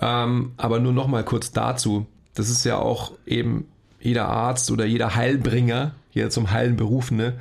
[0.00, 2.06] Ähm, aber nur noch mal kurz dazu.
[2.34, 3.66] Das ist ja auch eben
[4.00, 7.34] jeder Arzt oder jeder Heilbringer, jeder zum Heilen Berufene,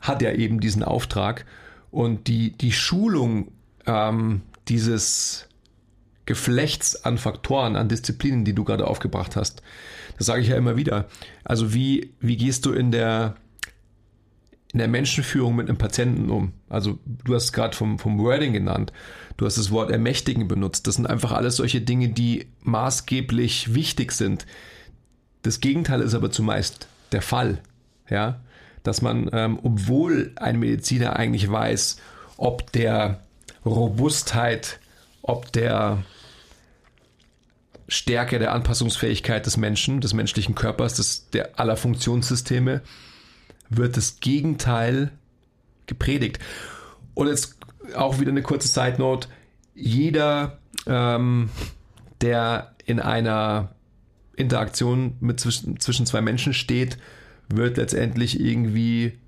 [0.00, 1.46] hat ja eben diesen Auftrag.
[1.90, 3.48] Und die, die Schulung
[3.86, 5.48] ähm, dieses
[6.26, 9.62] Geflechts an Faktoren, an Disziplinen, die du gerade aufgebracht hast,
[10.16, 11.06] das sage ich ja immer wieder.
[11.42, 13.36] Also wie, wie gehst du in der,
[14.74, 16.52] in der Menschenführung mit einem Patienten um?
[16.68, 18.92] Also du hast gerade vom, vom Wording genannt.
[19.36, 20.88] Du hast das Wort ermächtigen benutzt.
[20.88, 24.46] Das sind einfach alles solche Dinge, die maßgeblich wichtig sind.
[25.42, 27.60] Das Gegenteil ist aber zumeist der Fall.
[28.10, 28.40] Ja,
[28.82, 31.98] dass man, ähm, obwohl ein Mediziner eigentlich weiß,
[32.36, 33.22] ob der
[33.64, 34.80] Robustheit,
[35.22, 36.02] ob der
[37.86, 42.82] Stärke der Anpassungsfähigkeit des Menschen, des menschlichen Körpers, des, der aller Funktionssysteme,
[43.76, 45.10] wird das Gegenteil
[45.86, 46.38] gepredigt.
[47.14, 47.56] Und jetzt
[47.94, 49.28] auch wieder eine kurze Side Note.
[49.74, 51.50] Jeder, ähm,
[52.20, 53.74] der in einer
[54.36, 56.98] Interaktion mit zwischen, zwischen zwei Menschen steht,
[57.48, 59.18] wird letztendlich irgendwie,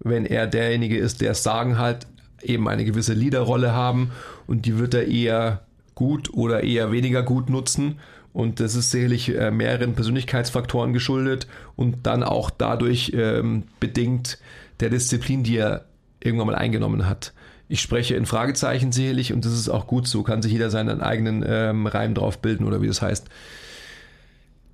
[0.00, 2.06] wenn er derjenige ist, der es sagen hat,
[2.42, 4.12] eben eine gewisse Leaderrolle haben
[4.46, 8.00] und die wird er eher gut oder eher weniger gut nutzen.
[8.32, 14.38] Und das ist sicherlich äh, mehreren Persönlichkeitsfaktoren geschuldet und dann auch dadurch ähm, bedingt
[14.78, 15.86] der Disziplin, die er
[16.20, 17.32] irgendwann mal eingenommen hat.
[17.68, 21.00] Ich spreche in Fragezeichen sicherlich und das ist auch gut so, kann sich jeder seinen
[21.00, 23.28] eigenen ähm, Reim drauf bilden oder wie das heißt.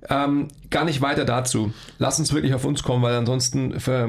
[0.09, 1.73] Ähm, gar nicht weiter dazu.
[1.97, 4.07] Lass uns wirklich auf uns kommen, weil ansonsten ver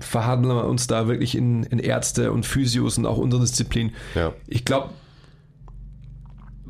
[0.00, 3.92] verhandeln wir uns da wirklich in, in Ärzte und Physios und auch unsere Disziplin.
[4.14, 4.32] Ja.
[4.46, 4.90] Ich glaube,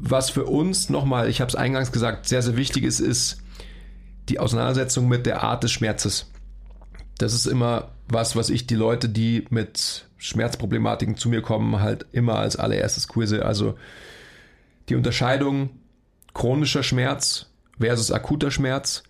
[0.01, 3.43] was für uns nochmal, ich habe es eingangs gesagt, sehr, sehr wichtig ist, ist
[4.29, 6.31] die Auseinandersetzung mit der Art des Schmerzes.
[7.19, 12.07] Das ist immer was, was ich die Leute, die mit Schmerzproblematiken zu mir kommen, halt
[12.13, 13.45] immer als allererstes quizze.
[13.45, 13.77] Also
[14.89, 15.71] die Unterscheidung
[16.35, 17.47] chronischer Schmerz
[17.79, 19.03] versus akuter Schmerz.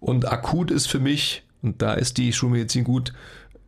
[0.00, 3.12] Und akut ist für mich, und da ist die Schulmedizin gut,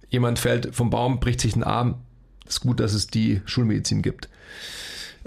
[0.09, 2.01] jemand fällt vom Baum, bricht sich den Arm.
[2.47, 4.29] ist gut, dass es die Schulmedizin gibt.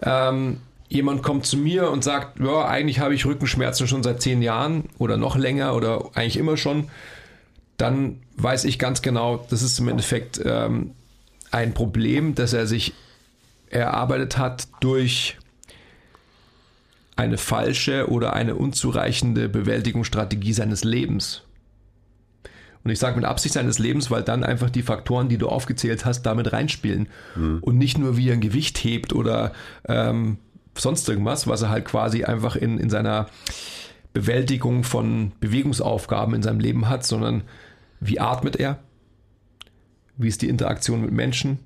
[0.01, 4.41] Ähm, jemand kommt zu mir und sagt, ja, eigentlich habe ich Rückenschmerzen schon seit zehn
[4.41, 6.89] Jahren oder noch länger oder eigentlich immer schon,
[7.77, 10.91] dann weiß ich ganz genau, das ist im Endeffekt ähm,
[11.51, 12.93] ein Problem, das er sich
[13.69, 15.37] erarbeitet hat durch
[17.15, 21.43] eine falsche oder eine unzureichende Bewältigungsstrategie seines Lebens.
[22.83, 26.05] Und ich sage mit Absicht seines Lebens, weil dann einfach die Faktoren, die du aufgezählt
[26.05, 27.09] hast, damit reinspielen.
[27.35, 27.57] Mhm.
[27.61, 29.51] Und nicht nur, wie er ein Gewicht hebt oder
[29.89, 30.37] ähm,
[30.79, 33.27] sonst irgendwas, was er halt quasi einfach in, in seiner
[34.13, 37.43] Bewältigung von Bewegungsaufgaben in seinem Leben hat, sondern
[37.99, 38.79] wie atmet er?
[40.17, 41.59] Wie ist die Interaktion mit Menschen?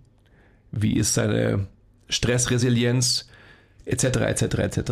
[0.71, 1.67] Wie ist seine
[2.09, 3.29] Stressresilienz?
[3.85, 4.03] Etc.
[4.03, 4.41] etc.
[4.59, 4.91] etc.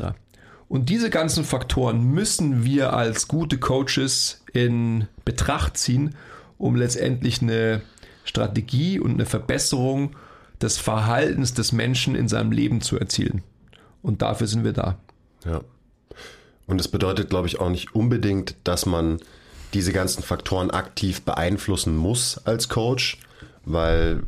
[0.68, 6.16] Und diese ganzen Faktoren müssen wir als gute Coaches in Betracht ziehen,
[6.58, 7.82] um letztendlich eine
[8.24, 10.16] Strategie und eine Verbesserung
[10.62, 13.44] des Verhaltens des Menschen in seinem Leben zu erzielen.
[14.02, 14.98] Und dafür sind wir da.
[15.46, 15.62] Ja.
[16.68, 19.20] Und es bedeutet, glaube ich, auch nicht unbedingt, dass man
[19.74, 23.20] diese ganzen Faktoren aktiv beeinflussen muss als Coach,
[23.66, 24.24] weil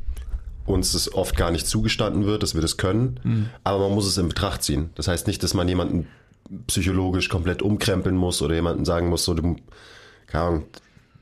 [0.66, 3.20] uns es oft gar nicht zugestanden wird, dass wir das können.
[3.24, 3.50] Mhm.
[3.64, 4.92] Aber man muss es in Betracht ziehen.
[4.96, 6.08] Das heißt nicht, dass man jemanden
[6.68, 9.56] psychologisch komplett umkrempeln muss oder jemanden sagen muss, so du,
[10.28, 10.64] keine Ahnung,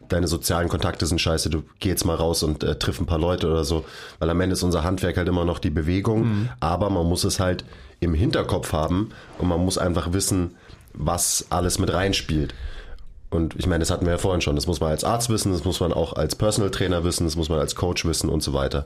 [0.10, 3.20] deine sozialen Kontakte sind scheiße, du geh jetzt mal raus und äh, triff ein paar
[3.20, 3.86] Leute oder so.
[4.18, 6.50] Weil am Ende ist unser Handwerk halt immer noch die Bewegung, mhm.
[6.60, 7.64] aber man muss es halt
[8.00, 10.56] im Hinterkopf haben und man muss einfach wissen,
[10.94, 12.54] was alles mit reinspielt.
[13.30, 14.56] Und ich meine, das hatten wir ja vorhin schon.
[14.56, 17.36] Das muss man als Arzt wissen, das muss man auch als Personal Trainer wissen, das
[17.36, 18.86] muss man als Coach wissen und so weiter.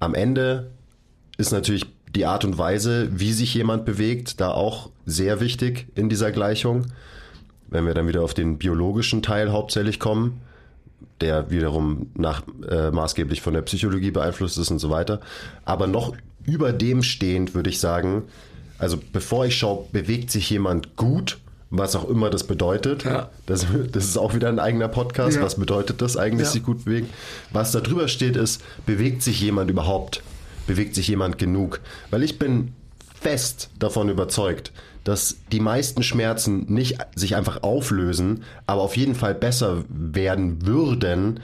[0.00, 0.70] Am Ende
[1.38, 6.08] ist natürlich die Art und Weise, wie sich jemand bewegt, da auch sehr wichtig in
[6.08, 6.86] dieser Gleichung.
[7.68, 10.40] Wenn wir dann wieder auf den biologischen Teil hauptsächlich kommen,
[11.20, 15.20] der wiederum nach, äh, maßgeblich von der Psychologie beeinflusst ist und so weiter.
[15.64, 18.24] Aber noch über dem stehend würde ich sagen,
[18.78, 21.38] also bevor ich schaue, bewegt sich jemand gut,
[21.70, 23.04] was auch immer das bedeutet.
[23.04, 23.30] Ja.
[23.46, 25.36] Das, das ist auch wieder ein eigener Podcast.
[25.36, 25.42] Ja.
[25.42, 26.52] Was bedeutet das eigentlich, ja.
[26.52, 27.08] sich gut bewegen?
[27.52, 30.22] Was da drüber steht, ist, bewegt sich jemand überhaupt?
[30.66, 31.80] Bewegt sich jemand genug?
[32.10, 32.72] Weil ich bin
[33.20, 34.72] fest davon überzeugt,
[35.04, 41.40] dass die meisten Schmerzen nicht sich einfach auflösen, aber auf jeden Fall besser werden würden,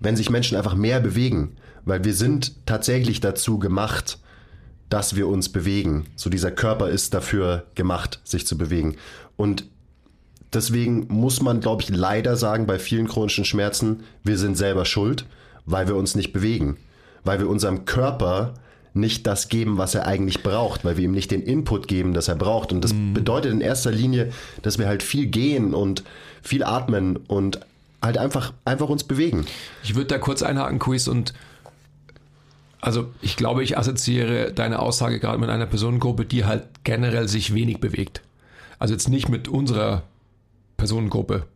[0.00, 1.56] wenn sich Menschen einfach mehr bewegen.
[1.84, 4.18] Weil wir sind tatsächlich dazu gemacht,
[4.88, 6.06] dass wir uns bewegen.
[6.16, 8.96] So dieser Körper ist dafür gemacht, sich zu bewegen.
[9.36, 9.64] Und
[10.52, 15.26] deswegen muss man, glaube ich, leider sagen, bei vielen chronischen Schmerzen, wir sind selber schuld,
[15.66, 16.76] weil wir uns nicht bewegen.
[17.24, 18.54] Weil wir unserem Körper
[18.94, 22.28] nicht das geben, was er eigentlich braucht, weil wir ihm nicht den Input geben, das
[22.28, 22.72] er braucht.
[22.72, 23.12] Und das mhm.
[23.12, 24.30] bedeutet in erster Linie,
[24.62, 26.04] dass wir halt viel gehen und
[26.42, 27.58] viel atmen und
[28.00, 29.46] halt einfach, einfach uns bewegen.
[29.82, 31.34] Ich würde da kurz einhaken, Quiz, und
[32.84, 37.54] also ich glaube, ich assoziiere deine Aussage gerade mit einer Personengruppe, die halt generell sich
[37.54, 38.20] wenig bewegt.
[38.78, 40.02] Also jetzt nicht mit unserer
[40.76, 41.46] Personengruppe.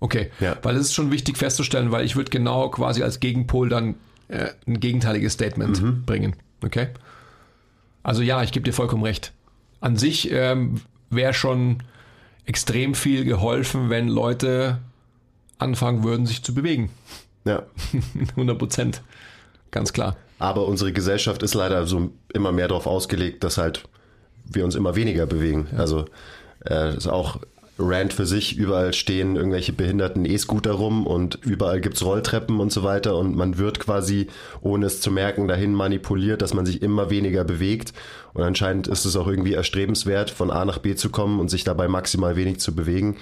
[0.00, 0.58] Okay, ja.
[0.60, 3.94] weil es ist schon wichtig festzustellen, weil ich würde genau quasi als Gegenpol dann
[4.28, 6.04] äh, ein gegenteiliges Statement mhm.
[6.04, 6.36] bringen.
[6.62, 6.88] Okay?
[8.02, 9.32] Also ja, ich gebe dir vollkommen recht.
[9.80, 11.82] An sich ähm, wäre schon
[12.44, 14.78] extrem viel geholfen, wenn Leute
[15.56, 16.90] anfangen würden, sich zu bewegen.
[17.46, 17.62] Ja.
[18.32, 19.02] 100 Prozent.
[19.70, 20.16] Ganz klar.
[20.40, 23.84] Aber unsere Gesellschaft ist leider so immer mehr darauf ausgelegt, dass halt
[24.44, 25.68] wir uns immer weniger bewegen.
[25.76, 26.06] Also
[26.64, 27.40] äh, ist auch
[27.78, 32.82] Rand für sich, überall stehen irgendwelche behinderten E-Scooter rum und überall gibt's Rolltreppen und so
[32.82, 34.28] weiter und man wird quasi,
[34.62, 37.92] ohne es zu merken, dahin manipuliert, dass man sich immer weniger bewegt
[38.32, 41.64] und anscheinend ist es auch irgendwie erstrebenswert, von A nach B zu kommen und sich
[41.64, 43.16] dabei maximal wenig zu bewegen.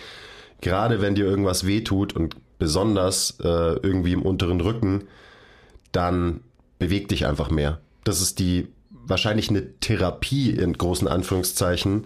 [0.61, 5.05] Gerade wenn dir irgendwas wehtut und besonders äh, irgendwie im unteren Rücken,
[5.93, 6.41] dann
[6.79, 7.81] beweg dich einfach mehr.
[8.05, 12.05] Das ist die wahrscheinlich eine Therapie in großen Anführungszeichen,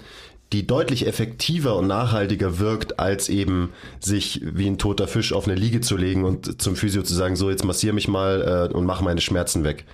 [0.53, 5.55] die deutlich effektiver und nachhaltiger wirkt, als eben sich wie ein toter Fisch auf eine
[5.57, 8.85] Liege zu legen und zum Physio zu sagen, so jetzt massier mich mal äh, und
[8.85, 9.87] mach meine Schmerzen weg.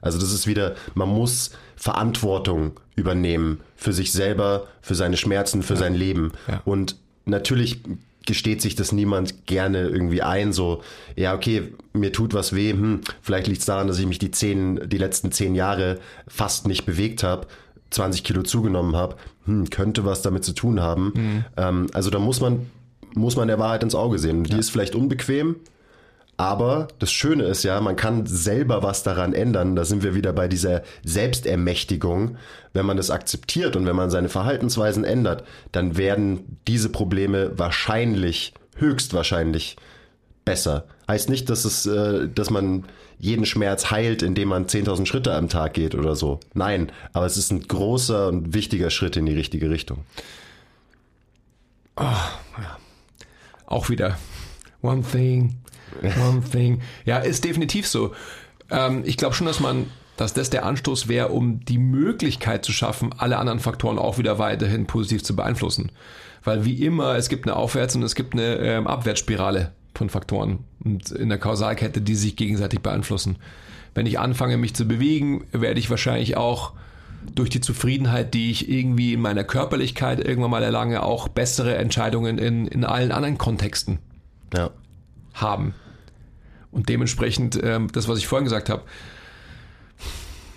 [0.00, 5.74] Also das ist wieder, man muss Verantwortung übernehmen für sich selber, für seine Schmerzen, für
[5.74, 5.80] ja.
[5.80, 6.32] sein Leben.
[6.48, 6.60] Ja.
[6.64, 7.80] Und natürlich
[8.26, 10.82] gesteht sich das niemand gerne irgendwie ein, so,
[11.16, 14.30] ja, okay, mir tut was weh, hm, vielleicht liegt es daran, dass ich mich die
[14.30, 17.46] zehn, die letzten zehn Jahre fast nicht bewegt habe
[17.92, 21.12] 20 Kilo zugenommen habe, hm, könnte was damit zu tun haben.
[21.14, 21.44] Mhm.
[21.56, 22.70] Ähm, also da muss man,
[23.14, 24.44] muss man der Wahrheit ins Auge sehen.
[24.44, 24.58] Die ja.
[24.58, 25.56] ist vielleicht unbequem,
[26.36, 29.76] aber das Schöne ist ja, man kann selber was daran ändern.
[29.76, 32.36] Da sind wir wieder bei dieser Selbstermächtigung.
[32.72, 38.54] Wenn man das akzeptiert und wenn man seine Verhaltensweisen ändert, dann werden diese Probleme wahrscheinlich,
[38.76, 39.76] höchstwahrscheinlich
[40.44, 40.84] besser.
[41.06, 42.84] Heißt nicht, dass es, äh, dass man
[43.18, 46.40] jeden Schmerz heilt, indem man 10.000 Schritte am Tag geht oder so.
[46.54, 49.98] Nein, aber es ist ein großer und wichtiger Schritt in die richtige Richtung.
[51.96, 52.78] Oh, ja.
[53.66, 54.18] Auch wieder
[54.82, 55.61] one thing,
[56.28, 56.80] one thing.
[57.04, 58.12] Ja, ist definitiv so.
[58.70, 62.72] Ähm, ich glaube schon, dass man dass das der Anstoß wäre, um die Möglichkeit zu
[62.72, 65.90] schaffen, alle anderen Faktoren auch wieder weiterhin positiv zu beeinflussen.
[66.44, 70.60] Weil wie immer, es gibt eine Aufwärts- und es gibt eine ähm, Abwärtsspirale von Faktoren
[70.84, 73.36] und in der Kausalkette, die sich gegenseitig beeinflussen.
[73.94, 76.72] Wenn ich anfange, mich zu bewegen, werde ich wahrscheinlich auch
[77.34, 82.38] durch die Zufriedenheit, die ich irgendwie in meiner Körperlichkeit irgendwann mal erlange, auch bessere Entscheidungen
[82.38, 83.98] in, in allen anderen Kontexten
[84.54, 84.70] ja.
[85.34, 85.74] haben.
[86.72, 88.82] Und dementsprechend, ähm, das, was ich vorhin gesagt habe,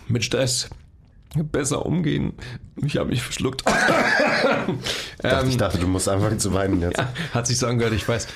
[0.08, 0.70] mit Stress
[1.36, 2.34] besser umgehen.
[2.78, 3.64] Ich habe mich verschluckt.
[5.18, 6.98] ich, dachte, ich dachte, du musst anfangen zu weinen jetzt.
[6.98, 8.28] Ja, hat sich so angehört, ich weiß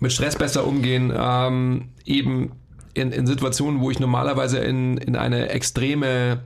[0.00, 2.52] mit Stress besser umgehen, ähm, eben
[2.92, 6.42] in, in Situationen, wo ich normalerweise in, in eine extreme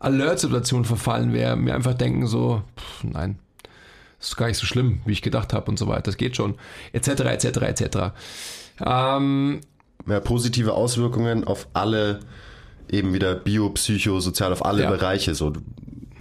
[0.00, 3.38] Alert-Situation verfallen wäre, mir einfach denken so, pff, nein,
[4.22, 6.36] das ist gar nicht so schlimm, wie ich gedacht habe und so weiter, das geht
[6.36, 6.54] schon,
[6.92, 7.98] etc., etc., etc.
[8.80, 9.60] Ähm,
[10.06, 12.20] ja, positive Auswirkungen auf alle,
[12.88, 14.90] eben wieder bio, psycho, sozial, auf alle ja.
[14.90, 15.34] Bereiche.
[15.34, 15.60] So, du,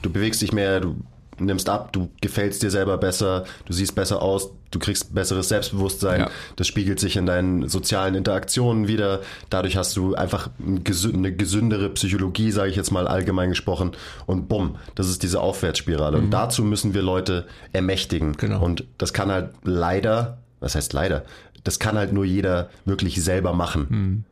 [0.02, 0.96] du bewegst dich mehr, du
[1.46, 6.22] nimmst ab, du gefällst dir selber besser, du siehst besser aus, du kriegst besseres Selbstbewusstsein,
[6.22, 6.32] ja.
[6.56, 9.22] das spiegelt sich in deinen sozialen Interaktionen wieder.
[9.50, 13.92] Dadurch hast du einfach eine gesündere Psychologie, sage ich jetzt mal allgemein gesprochen.
[14.26, 16.18] Und bumm, das ist diese Aufwärtsspirale.
[16.18, 16.24] Mhm.
[16.26, 18.38] Und dazu müssen wir Leute ermächtigen.
[18.38, 18.64] Genau.
[18.64, 21.24] Und das kann halt leider, was heißt leider,
[21.64, 23.88] das kann halt nur jeder wirklich selber machen.
[23.90, 24.24] Mhm.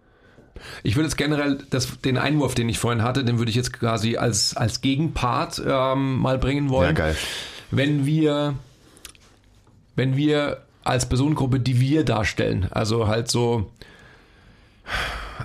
[0.84, 3.74] Ich würde jetzt generell das, den Einwurf, den ich vorhin hatte, den würde ich jetzt
[3.74, 6.90] quasi als, als Gegenpart ähm, mal bringen wollen.
[6.90, 7.18] Ja, geil.
[7.72, 8.56] Wenn wir,
[9.96, 13.72] wenn wir als Personengruppe, die wir darstellen, also halt so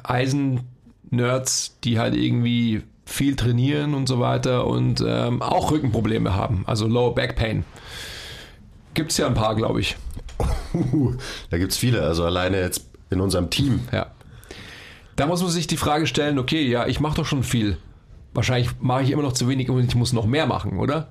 [0.03, 6.87] Eisen-Nerds, die halt irgendwie viel trainieren und so weiter und ähm, auch Rückenprobleme haben, also
[6.87, 7.65] Lower Back Pain.
[8.95, 9.97] Gibt es ja ein paar, glaube ich.
[11.51, 13.81] da gibt es viele, also alleine jetzt in unserem Team.
[13.93, 14.07] Ja.
[15.17, 17.79] Da muss man sich die Frage stellen, okay, ja, ich mache doch schon viel.
[18.33, 21.09] Wahrscheinlich mache ich immer noch zu wenig und ich muss noch mehr machen, oder?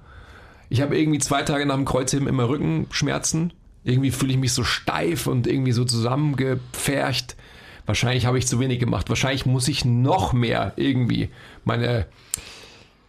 [0.70, 3.54] Ich habe irgendwie zwei Tage nach dem Kreuzheben immer Rückenschmerzen.
[3.84, 7.36] Irgendwie fühle ich mich so steif und irgendwie so zusammengepfercht.
[7.86, 9.10] Wahrscheinlich habe ich zu wenig gemacht.
[9.10, 11.30] Wahrscheinlich muss ich noch mehr irgendwie
[11.66, 12.06] meine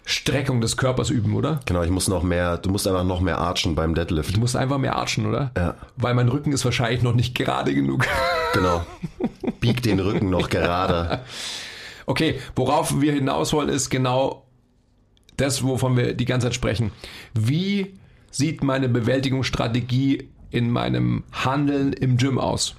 [0.06, 1.60] Streckung des Körpers üben, oder?
[1.64, 4.36] Genau, ich muss noch mehr, du musst einfach noch mehr archen beim Deadlift.
[4.36, 5.50] Du musst einfach mehr archen, oder?
[5.56, 5.76] Ja.
[5.96, 8.06] Weil mein Rücken ist wahrscheinlich noch nicht gerade genug.
[8.52, 8.84] Genau.
[9.60, 11.20] Bieg den Rücken noch gerade.
[12.06, 14.44] Okay, worauf wir hinaus wollen, ist genau
[15.38, 16.90] das, wovon wir die ganze Zeit sprechen.
[17.32, 17.94] Wie
[18.30, 22.76] sieht meine Bewältigungsstrategie in meinem Handeln im Gym aus?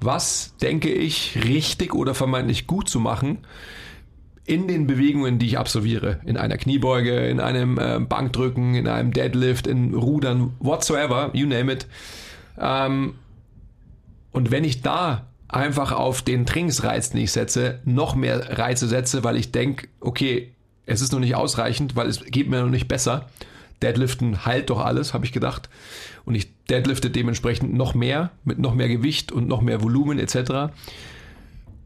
[0.00, 3.38] Was denke ich richtig oder vermeintlich gut zu machen
[4.46, 6.20] in den Bewegungen, die ich absolviere?
[6.24, 11.72] In einer Kniebeuge, in einem äh, Bankdrücken, in einem Deadlift, in Rudern, whatsoever, you name
[11.72, 11.86] it.
[12.58, 13.14] Ähm,
[14.32, 19.24] und wenn ich da einfach auf den Trainingsreiz, den ich setze, noch mehr Reize setze,
[19.24, 20.52] weil ich denke, okay,
[20.86, 23.26] es ist noch nicht ausreichend, weil es geht mir noch nicht besser.
[23.82, 25.68] Deadliften heilt doch alles, habe ich gedacht.
[26.24, 30.72] Und ich deadlifte dementsprechend noch mehr, mit noch mehr Gewicht und noch mehr Volumen etc.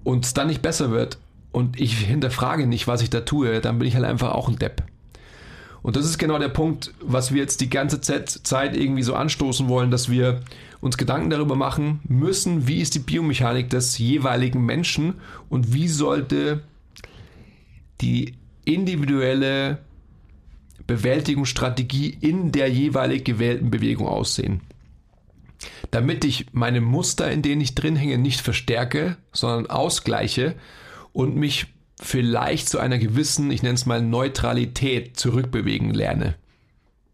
[0.02, 1.18] Und es dann nicht besser wird
[1.54, 4.58] und ich hinterfrage nicht, was ich da tue, dann bin ich halt einfach auch ein
[4.58, 4.82] Depp.
[5.82, 9.68] Und das ist genau der Punkt, was wir jetzt die ganze Zeit irgendwie so anstoßen
[9.68, 10.40] wollen, dass wir
[10.80, 15.14] uns Gedanken darüber machen müssen, wie ist die Biomechanik des jeweiligen Menschen
[15.48, 16.64] und wie sollte
[18.00, 18.34] die
[18.64, 19.78] individuelle
[20.88, 24.60] Bewältigungsstrategie in der jeweilig gewählten Bewegung aussehen.
[25.92, 30.56] Damit ich meine Muster, in denen ich drin hänge, nicht verstärke, sondern ausgleiche
[31.14, 31.68] und mich
[32.02, 36.34] vielleicht zu einer gewissen, ich nenne es mal Neutralität zurückbewegen lerne.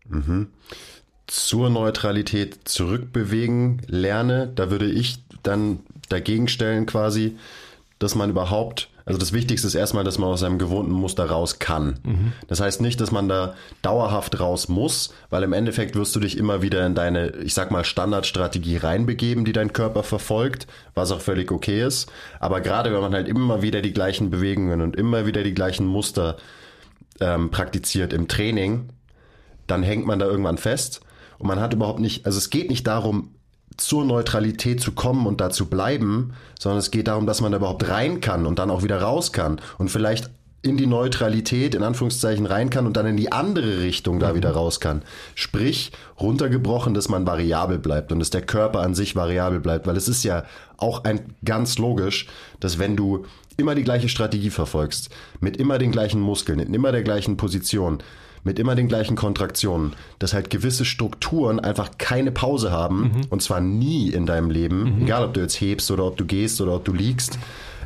[0.08, 0.48] Mhm.
[1.28, 7.36] Zur Neutralität zurückbewegen lerne, da würde ich dann dagegen stellen quasi,
[8.00, 11.58] dass man überhaupt also das Wichtigste ist erstmal, dass man aus seinem gewohnten Muster raus
[11.58, 11.98] kann.
[12.04, 12.32] Mhm.
[12.46, 16.38] Das heißt nicht, dass man da dauerhaft raus muss, weil im Endeffekt wirst du dich
[16.38, 21.20] immer wieder in deine, ich sag mal, Standardstrategie reinbegeben, die dein Körper verfolgt, was auch
[21.20, 22.08] völlig okay ist.
[22.38, 25.86] Aber gerade wenn man halt immer wieder die gleichen Bewegungen und immer wieder die gleichen
[25.86, 26.36] Muster
[27.18, 28.90] ähm, praktiziert im Training,
[29.66, 31.00] dann hängt man da irgendwann fest
[31.38, 33.34] und man hat überhaupt nicht, also es geht nicht darum,
[33.76, 37.58] zur Neutralität zu kommen und da zu bleiben, sondern es geht darum, dass man da
[37.58, 40.30] überhaupt rein kann und dann auch wieder raus kann und vielleicht
[40.62, 44.36] in die Neutralität in Anführungszeichen rein kann und dann in die andere Richtung da mhm.
[44.36, 45.02] wieder raus kann.
[45.34, 49.96] Sprich, runtergebrochen, dass man variabel bleibt und dass der Körper an sich variabel bleibt, weil
[49.96, 50.44] es ist ja
[50.76, 52.26] auch ein ganz logisch,
[52.60, 53.24] dass wenn du
[53.56, 55.08] immer die gleiche Strategie verfolgst,
[55.40, 58.02] mit immer den gleichen Muskeln, in immer der gleichen Position,
[58.44, 63.20] mit immer den gleichen Kontraktionen, dass halt gewisse Strukturen einfach keine Pause haben mhm.
[63.30, 65.02] und zwar nie in deinem Leben, mhm.
[65.02, 67.38] egal ob du jetzt hebst oder ob du gehst oder ob du liegst.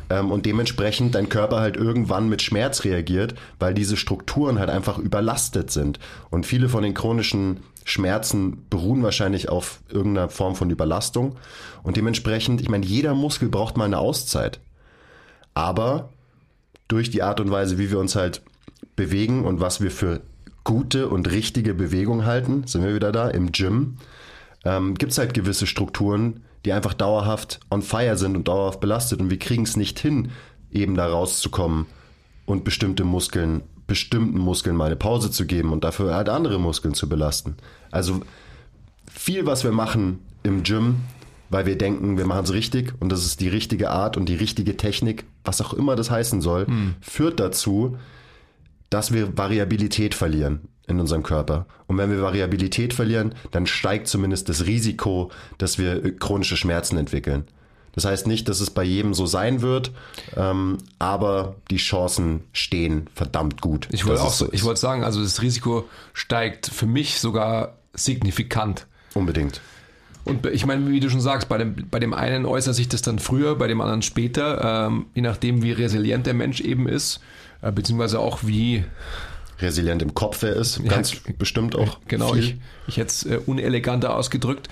[0.09, 4.97] Ähm, und dementsprechend dein Körper halt irgendwann mit Schmerz reagiert, weil diese Strukturen halt einfach
[4.97, 5.99] überlastet sind.
[6.29, 11.37] Und viele von den chronischen Schmerzen beruhen wahrscheinlich auf irgendeiner Form von Überlastung.
[11.83, 14.59] Und dementsprechend, ich meine, jeder Muskel braucht mal eine Auszeit.
[15.53, 16.09] Aber
[16.87, 18.41] durch die Art und Weise, wie wir uns halt
[18.95, 20.21] bewegen und was wir für
[20.65, 23.95] gute und richtige Bewegung halten, sind wir wieder da, im Gym,
[24.65, 29.21] ähm, gibt es halt gewisse Strukturen, die einfach dauerhaft on fire sind und dauerhaft belastet
[29.21, 30.31] und wir kriegen es nicht hin,
[30.71, 31.85] eben da rauszukommen
[32.45, 36.95] und bestimmte Muskeln, bestimmten Muskeln mal eine Pause zu geben und dafür halt andere Muskeln
[36.95, 37.55] zu belasten.
[37.91, 38.21] Also
[39.07, 40.97] viel, was wir machen im Gym,
[41.49, 44.35] weil wir denken, wir machen es richtig und das ist die richtige Art und die
[44.35, 46.95] richtige Technik, was auch immer das heißen soll, hm.
[47.01, 47.97] führt dazu,
[48.95, 51.65] dass wir Variabilität verlieren in unserem Körper.
[51.85, 56.97] Und wenn wir Variabilität verlieren, dann steigt zumindest das Risiko, dass wir äh, chronische Schmerzen
[56.97, 57.43] entwickeln.
[57.91, 59.91] Das heißt nicht, dass es bei jedem so sein wird,
[60.37, 63.89] ähm, aber die Chancen stehen verdammt gut.
[63.91, 68.87] Ich wollte auch so, ich wollte sagen, also das Risiko steigt für mich sogar signifikant.
[69.13, 69.59] Unbedingt.
[70.23, 73.01] Und ich meine, wie du schon sagst, bei dem, bei dem einen äußert sich das
[73.01, 77.19] dann früher, bei dem anderen später, ähm, je nachdem, wie resilient der Mensch eben ist.
[77.65, 78.85] Äh, beziehungsweise auch wie
[79.59, 81.99] resilient im Kopf er ist, ganz ja, bestimmt auch.
[82.07, 82.43] Genau, viel.
[82.43, 82.55] ich,
[82.87, 84.67] ich hätte es äh, uneleganter ausgedrückt.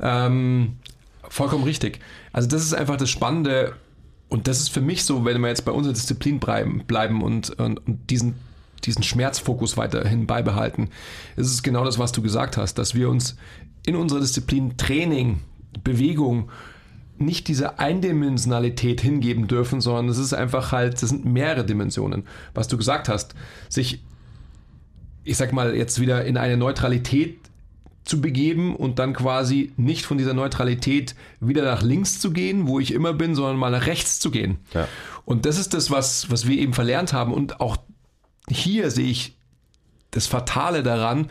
[0.00, 0.78] Ähm,
[1.28, 2.00] vollkommen richtig.
[2.32, 3.74] Also das ist einfach das Spannende
[4.28, 7.86] und das ist für mich so, wenn wir jetzt bei unserer Disziplin bleiben und, und,
[7.86, 8.34] und diesen,
[8.82, 10.88] diesen Schmerzfokus weiterhin beibehalten,
[11.36, 13.36] ist es genau das, was du gesagt hast, dass wir uns
[13.86, 15.40] in unserer Disziplin Training,
[15.84, 16.50] Bewegung
[17.18, 22.26] nicht diese Eindimensionalität hingeben dürfen, sondern es ist einfach halt, das sind mehrere Dimensionen.
[22.54, 23.34] Was du gesagt hast,
[23.68, 24.02] sich,
[25.22, 27.38] ich sag mal, jetzt wieder in eine Neutralität
[28.04, 32.78] zu begeben und dann quasi nicht von dieser Neutralität wieder nach links zu gehen, wo
[32.78, 34.58] ich immer bin, sondern mal nach rechts zu gehen.
[34.74, 34.86] Ja.
[35.24, 37.32] Und das ist das, was, was wir eben verlernt haben.
[37.32, 37.78] Und auch
[38.50, 39.36] hier sehe ich
[40.10, 41.28] das Fatale daran,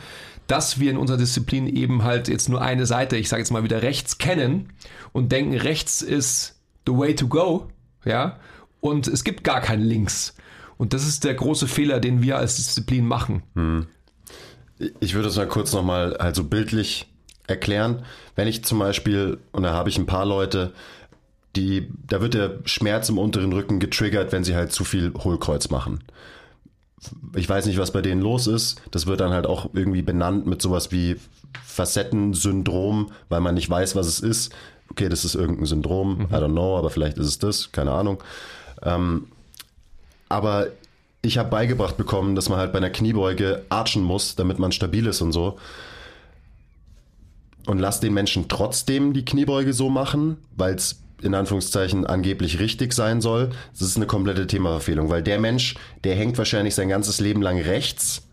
[0.48, 3.64] dass wir in unserer Disziplin eben halt jetzt nur eine Seite, ich sage jetzt mal
[3.64, 4.74] wieder rechts kennen
[5.12, 7.68] und denken, rechts ist the way to go,
[8.06, 8.40] ja,
[8.82, 10.36] und es gibt gar kein links.
[10.78, 13.44] Und das ist der große Fehler, den wir als Disziplin machen.
[13.56, 13.88] Hm.
[15.00, 17.08] Ich würde es mal kurz nochmal also bildlich
[17.48, 18.04] erklären.
[18.36, 20.74] Wenn ich zum Beispiel, und da habe ich ein paar Leute,
[21.56, 25.70] die, da wird der Schmerz im unteren Rücken getriggert, wenn sie halt zu viel Hohlkreuz
[25.70, 26.04] machen.
[27.36, 28.82] Ich weiß nicht, was bei denen los ist.
[28.92, 31.18] Das wird dann halt auch irgendwie benannt mit sowas wie
[31.66, 34.54] Facettensyndrom, weil man nicht weiß, was es ist.
[34.90, 36.26] Okay, das ist irgendein Syndrom, mhm.
[36.26, 38.22] I don't know, aber vielleicht ist es das, keine Ahnung.
[38.84, 39.28] Ähm,
[40.30, 40.68] aber
[41.22, 45.08] ich habe beigebracht bekommen, dass man halt bei einer Kniebeuge archen muss, damit man stabil
[45.08, 45.58] ist und so.
[47.66, 52.94] Und lass den Menschen trotzdem die Kniebeuge so machen, weil es in Anführungszeichen angeblich richtig
[52.94, 53.50] sein soll.
[53.72, 57.60] Das ist eine komplette Themaverfehlung, weil der Mensch, der hängt wahrscheinlich sein ganzes Leben lang
[57.60, 58.24] rechts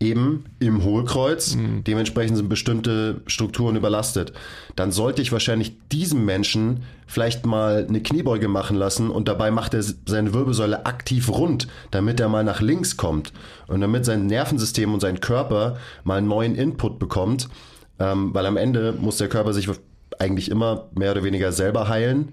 [0.00, 1.56] eben im Hohlkreuz.
[1.56, 1.82] Mhm.
[1.84, 4.32] Dementsprechend sind bestimmte Strukturen überlastet.
[4.76, 9.74] Dann sollte ich wahrscheinlich diesem Menschen vielleicht mal eine Kniebeuge machen lassen und dabei macht
[9.74, 13.32] er seine Wirbelsäule aktiv rund, damit er mal nach links kommt
[13.66, 17.48] und damit sein Nervensystem und sein Körper mal einen neuen Input bekommt.
[18.00, 19.68] Ähm, weil am Ende muss der Körper sich
[20.18, 22.32] eigentlich immer mehr oder weniger selber heilen.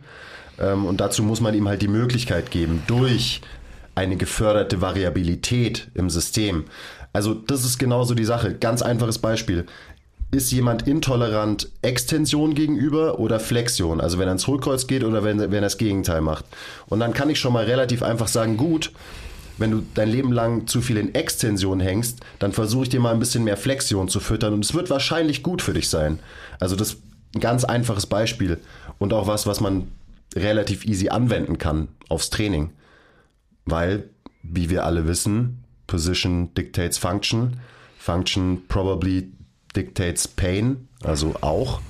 [0.60, 3.42] Ähm, und dazu muss man ihm halt die Möglichkeit geben, durch
[3.96, 6.66] eine geförderte Variabilität im System.
[7.14, 8.54] Also das ist genauso die Sache.
[8.54, 9.66] Ganz einfaches Beispiel.
[10.32, 14.02] Ist jemand intolerant Extension gegenüber oder Flexion?
[14.02, 16.44] Also wenn er ins Hohlkreuz geht oder wenn, wenn er das Gegenteil macht.
[16.88, 18.92] Und dann kann ich schon mal relativ einfach sagen, gut,
[19.58, 23.14] wenn du dein Leben lang zu viel in Extension hängst, dann versuche ich dir mal
[23.14, 26.20] ein bisschen mehr Flexion zu füttern und es wird wahrscheinlich gut für dich sein.
[26.60, 26.98] Also das
[27.36, 28.60] ein ganz einfaches Beispiel
[28.98, 29.92] und auch was, was man
[30.36, 32.72] relativ easy anwenden kann aufs Training.
[33.66, 34.10] Weil,
[34.42, 37.60] wie wir alle wissen, Position dictates function.
[37.98, 39.32] Function probably
[39.76, 41.82] dictates pain, also auch.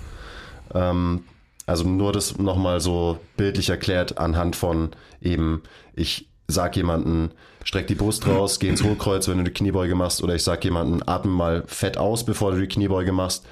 [0.73, 1.23] Ähm,
[1.65, 4.91] also nur das nochmal so bildlich erklärt anhand von
[5.21, 5.63] eben,
[5.95, 7.31] ich sag jemanden,
[7.63, 10.63] streck die Brust raus, geh ins Hohlkreuz, wenn du die Kniebeuge machst, oder ich sag
[10.63, 13.45] jemanden, atme mal fett aus, bevor du die Kniebeuge machst,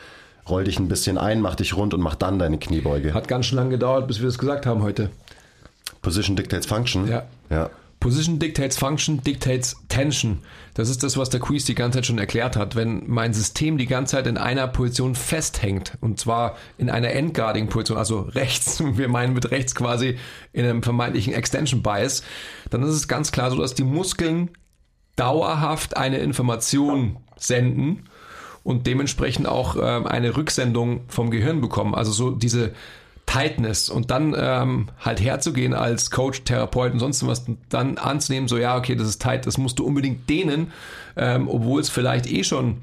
[0.50, 3.14] roll dich ein bisschen ein, mach dich rund und mach dann deine Kniebeuge.
[3.14, 5.10] Hat ganz schön lange gedauert, bis wir das gesagt haben heute.
[6.02, 7.08] Position dictates function.
[7.08, 7.24] Ja.
[7.50, 7.70] Ja.
[8.04, 10.40] Position dictates Function, dictates Tension.
[10.74, 12.76] Das ist das, was der Quiz die ganze Zeit schon erklärt hat.
[12.76, 17.98] Wenn mein System die ganze Zeit in einer Position festhängt, und zwar in einer Endguarding-Position,
[17.98, 20.18] also rechts, wir meinen mit rechts quasi
[20.52, 22.24] in einem vermeintlichen Extension Bias,
[22.70, 24.50] dann ist es ganz klar so, dass die Muskeln
[25.16, 28.10] dauerhaft eine Information senden
[28.64, 31.94] und dementsprechend auch äh, eine Rücksendung vom Gehirn bekommen.
[31.96, 32.74] Also so diese
[33.26, 38.58] Tightness und dann ähm, halt herzugehen als Coach, Therapeut und sonst was, dann anzunehmen, so
[38.58, 40.72] ja, okay, das ist tight, das musst du unbedingt dehnen,
[41.16, 42.78] ähm, obwohl es vielleicht eh schon,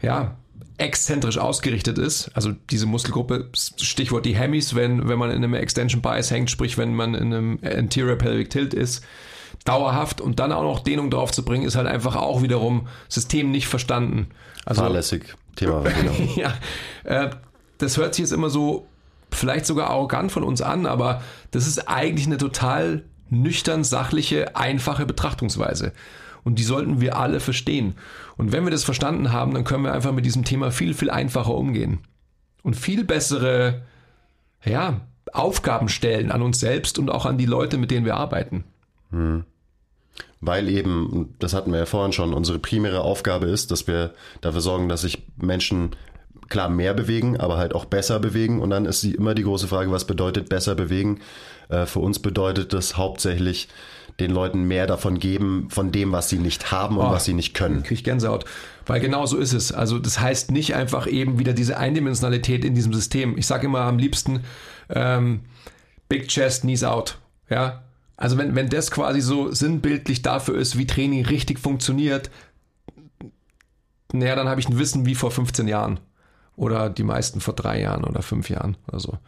[0.00, 0.36] ja,
[0.78, 2.30] exzentrisch ausgerichtet ist.
[2.34, 6.78] Also diese Muskelgruppe, Stichwort die Hemis, wenn, wenn man in einem Extension Bias hängt, sprich
[6.78, 9.04] wenn man in einem Anterior Pelvic Tilt ist,
[9.64, 13.50] dauerhaft und dann auch noch Dehnung drauf zu bringen, ist halt einfach auch wiederum System
[13.50, 14.28] nicht verstanden.
[14.64, 15.84] Also, Fahrlässig, Thema.
[16.36, 16.54] Ja,
[17.04, 17.30] äh,
[17.78, 18.86] das hört sich jetzt immer so
[19.30, 25.06] vielleicht sogar arrogant von uns an, aber das ist eigentlich eine total nüchtern, sachliche, einfache
[25.06, 25.92] Betrachtungsweise.
[26.44, 27.94] Und die sollten wir alle verstehen.
[28.36, 31.10] Und wenn wir das verstanden haben, dann können wir einfach mit diesem Thema viel, viel
[31.10, 32.00] einfacher umgehen.
[32.62, 33.82] Und viel bessere,
[34.64, 35.00] ja,
[35.32, 38.64] Aufgaben stellen an uns selbst und auch an die Leute, mit denen wir arbeiten.
[39.10, 39.44] Hm.
[40.40, 44.60] Weil eben, das hatten wir ja vorhin schon, unsere primäre Aufgabe ist, dass wir dafür
[44.60, 45.90] sorgen, dass sich Menschen
[46.48, 48.60] klar mehr bewegen, aber halt auch besser bewegen.
[48.60, 51.20] Und dann ist die, immer die große Frage, was bedeutet besser bewegen?
[51.68, 53.68] Äh, für uns bedeutet das hauptsächlich
[54.20, 57.32] den Leuten mehr davon geben, von dem, was sie nicht haben und oh, was sie
[57.32, 57.82] nicht können.
[57.82, 58.44] Krieg ich Gänsehaut.
[58.84, 59.72] Weil genau so ist es.
[59.72, 63.38] Also das heißt nicht einfach eben wieder diese Eindimensionalität in diesem System.
[63.38, 64.40] Ich sage immer am liebsten
[64.90, 65.40] ähm,
[66.08, 67.18] Big Chest, Knees out.
[67.48, 67.82] Ja,
[68.22, 72.30] also wenn, wenn das quasi so sinnbildlich dafür ist, wie Training richtig funktioniert,
[74.12, 75.98] naja, dann habe ich ein Wissen wie vor 15 Jahren.
[76.54, 78.76] Oder die meisten vor drei Jahren oder fünf Jahren.
[78.86, 79.18] Also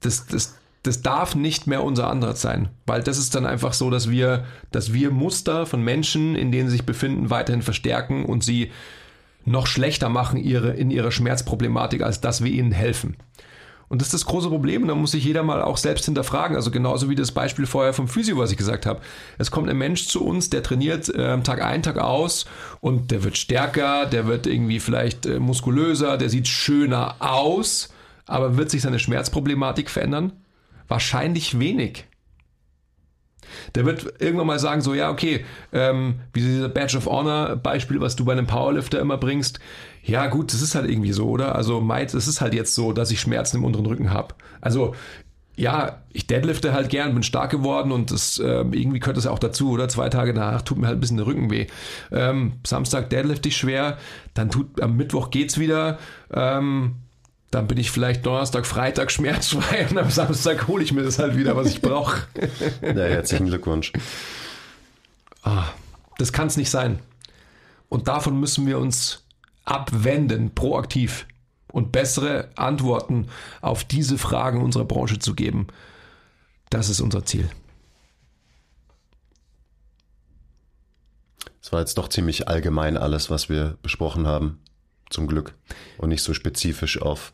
[0.00, 3.88] das, das, das darf nicht mehr unser Ansatz sein, weil das ist dann einfach so,
[3.88, 8.44] dass wir, dass wir Muster von Menschen, in denen sie sich befinden, weiterhin verstärken und
[8.44, 8.70] sie
[9.46, 13.16] noch schlechter machen ihre, in ihrer Schmerzproblematik, als dass wir ihnen helfen.
[13.88, 14.82] Und das ist das große Problem.
[14.82, 16.56] Und da muss sich jeder mal auch selbst hinterfragen.
[16.56, 19.00] Also genauso wie das Beispiel vorher vom Physio, was ich gesagt habe.
[19.38, 22.46] Es kommt ein Mensch zu uns, der trainiert äh, Tag ein, Tag aus
[22.80, 27.90] und der wird stärker, der wird irgendwie vielleicht äh, muskulöser, der sieht schöner aus.
[28.26, 30.32] Aber wird sich seine Schmerzproblematik verändern?
[30.88, 32.06] Wahrscheinlich wenig.
[33.74, 38.00] Der wird irgendwann mal sagen, so ja, okay, ähm, wie dieser Badge of Honor Beispiel,
[38.00, 39.60] was du bei einem Powerlifter immer bringst,
[40.04, 41.54] ja gut, das ist halt irgendwie so, oder?
[41.54, 44.34] Also Might, es ist halt jetzt so, dass ich Schmerzen im unteren Rücken habe.
[44.60, 44.94] Also
[45.56, 49.30] ja, ich deadlifte halt gern, bin stark geworden und das äh, irgendwie gehört das ja
[49.30, 49.88] auch dazu, oder?
[49.88, 51.68] Zwei Tage danach tut mir halt ein bisschen der Rücken weh.
[52.10, 53.98] Ähm, Samstag deadlift ich schwer,
[54.34, 55.98] dann tut am Mittwoch geht's wieder.
[56.32, 56.96] Ähm,
[57.52, 61.36] dann bin ich vielleicht Donnerstag, Freitag schmerzfrei und am Samstag hole ich mir das halt
[61.36, 62.22] wieder, was ich brauche.
[62.82, 63.92] ja, herzlichen Glückwunsch.
[65.44, 65.66] Ah,
[66.18, 66.98] das kann es nicht sein.
[67.88, 69.23] Und davon müssen wir uns
[69.64, 71.26] abwenden, proaktiv
[71.72, 73.28] und bessere Antworten
[73.60, 75.66] auf diese Fragen unserer Branche zu geben.
[76.70, 77.48] Das ist unser Ziel.
[81.60, 84.60] Es war jetzt doch ziemlich allgemein alles, was wir besprochen haben.
[85.10, 85.54] Zum Glück.
[85.98, 87.32] Und nicht so spezifisch auf.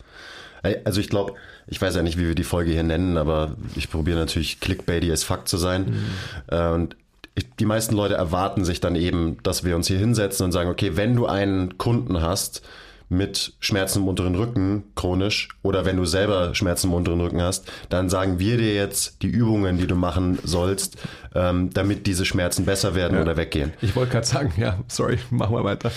[0.84, 1.34] Also ich glaube,
[1.66, 5.10] ich weiß ja nicht, wie wir die Folge hier nennen, aber ich probiere natürlich clickbaity
[5.10, 6.04] as fuck zu sein.
[6.50, 6.72] Mhm.
[6.74, 6.96] Und
[7.34, 10.70] ich, die meisten Leute erwarten sich dann eben, dass wir uns hier hinsetzen und sagen,
[10.70, 12.62] okay, wenn du einen Kunden hast,
[13.10, 17.70] mit Schmerzen im unteren Rücken chronisch oder wenn du selber Schmerzen im unteren Rücken hast,
[17.88, 20.96] dann sagen wir dir jetzt die Übungen, die du machen sollst,
[21.34, 23.22] ähm, damit diese Schmerzen besser werden ja.
[23.22, 23.72] oder weggehen.
[23.82, 25.90] Ich wollte gerade sagen, ja, sorry, machen wir weiter.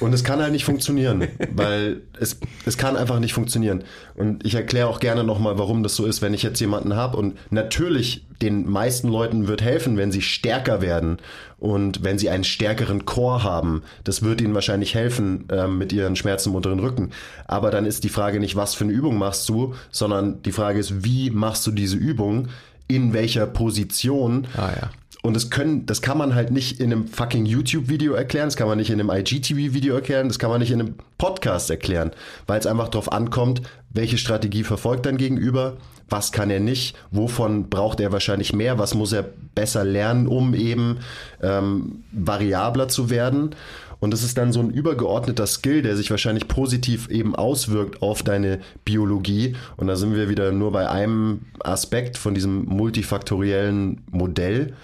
[0.00, 3.84] Und es kann halt nicht funktionieren, weil es, es kann einfach nicht funktionieren.
[4.14, 7.16] Und ich erkläre auch gerne nochmal, warum das so ist, wenn ich jetzt jemanden habe.
[7.16, 11.18] Und natürlich, den meisten Leuten wird helfen, wenn sie stärker werden
[11.58, 13.82] und wenn sie einen stärkeren Chor haben.
[14.04, 17.10] Das wird ihnen wahrscheinlich helfen äh, mit ihren Schmerzen im unteren Rücken.
[17.46, 20.78] Aber dann ist die Frage nicht, was für eine Übung machst du, sondern die Frage
[20.78, 22.48] ist, wie machst du diese Übung?
[22.86, 24.46] In welcher Position?
[24.56, 24.90] Ah, ja.
[25.22, 28.68] Und das können, das kann man halt nicht in einem fucking YouTube-Video erklären, das kann
[28.68, 32.12] man nicht in einem IGTV-Video erklären, das kann man nicht in einem Podcast erklären,
[32.46, 35.76] weil es einfach darauf ankommt, welche Strategie verfolgt dein Gegenüber,
[36.08, 40.54] was kann er nicht, wovon braucht er wahrscheinlich mehr, was muss er besser lernen, um
[40.54, 40.98] eben
[41.42, 43.54] ähm, variabler zu werden.
[44.00, 48.22] Und das ist dann so ein übergeordneter Skill, der sich wahrscheinlich positiv eben auswirkt auf
[48.22, 49.56] deine Biologie.
[49.76, 54.74] Und da sind wir wieder nur bei einem Aspekt von diesem multifaktoriellen Modell.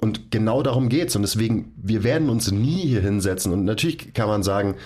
[0.00, 1.16] Und genau darum geht's.
[1.16, 3.52] Und deswegen, wir werden uns nie hier hinsetzen.
[3.52, 4.76] Und natürlich kann man sagen,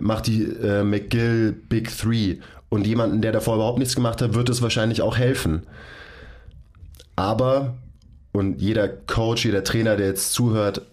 [0.00, 2.36] mach die äh, McGill Big Three.
[2.68, 5.62] Und jemanden, der davor überhaupt nichts gemacht hat, wird es wahrscheinlich auch helfen.
[7.16, 7.74] Aber,
[8.32, 10.86] und jeder Coach, jeder Trainer, der jetzt zuhört,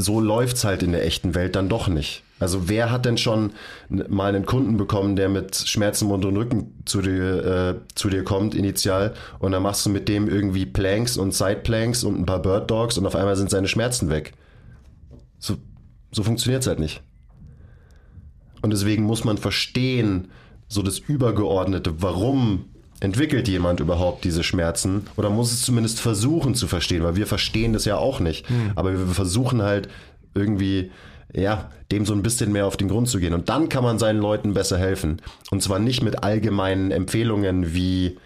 [0.00, 2.22] so läuft's halt in der echten Welt dann doch nicht.
[2.38, 3.52] Also wer hat denn schon
[3.88, 8.24] mal einen Kunden bekommen, der mit Schmerzen im unteren Rücken zu dir, äh, zu dir
[8.24, 12.40] kommt, initial, und dann machst du mit dem irgendwie Planks und Sideplanks und ein paar
[12.40, 14.32] Bird Dogs und auf einmal sind seine Schmerzen weg.
[15.38, 15.56] So,
[16.12, 17.02] so funktioniert's halt nicht.
[18.62, 20.30] Und deswegen muss man verstehen,
[20.66, 22.69] so das Übergeordnete, warum
[23.00, 27.72] entwickelt jemand überhaupt diese Schmerzen oder muss es zumindest versuchen zu verstehen, weil wir verstehen
[27.72, 28.48] das ja auch nicht.
[28.48, 28.72] Hm.
[28.76, 29.88] Aber wir versuchen halt
[30.34, 30.90] irgendwie
[31.32, 33.34] ja, dem so ein bisschen mehr auf den Grund zu gehen.
[33.34, 35.20] Und dann kann man seinen Leuten besser helfen.
[35.50, 38.18] Und zwar nicht mit allgemeinen Empfehlungen wie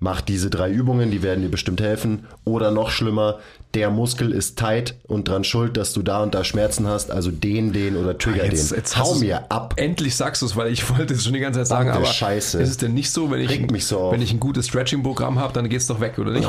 [0.00, 2.26] mach diese drei Übungen, die werden dir bestimmt helfen.
[2.44, 3.38] Oder noch schlimmer,
[3.74, 7.30] der Muskel ist tight und dran schuld, dass du da und da Schmerzen hast, also
[7.30, 8.78] den, den oder trigger jetzt, den.
[8.78, 9.74] Jetzt Hau mir ab.
[9.76, 12.60] Endlich sagst du es, weil ich wollte es schon die ganze Zeit sagen, aber Scheiße.
[12.62, 15.52] ist es denn nicht so, wenn ich, mich so wenn ich ein gutes Stretching-Programm habe,
[15.52, 16.48] dann geht es doch weg, oder nicht?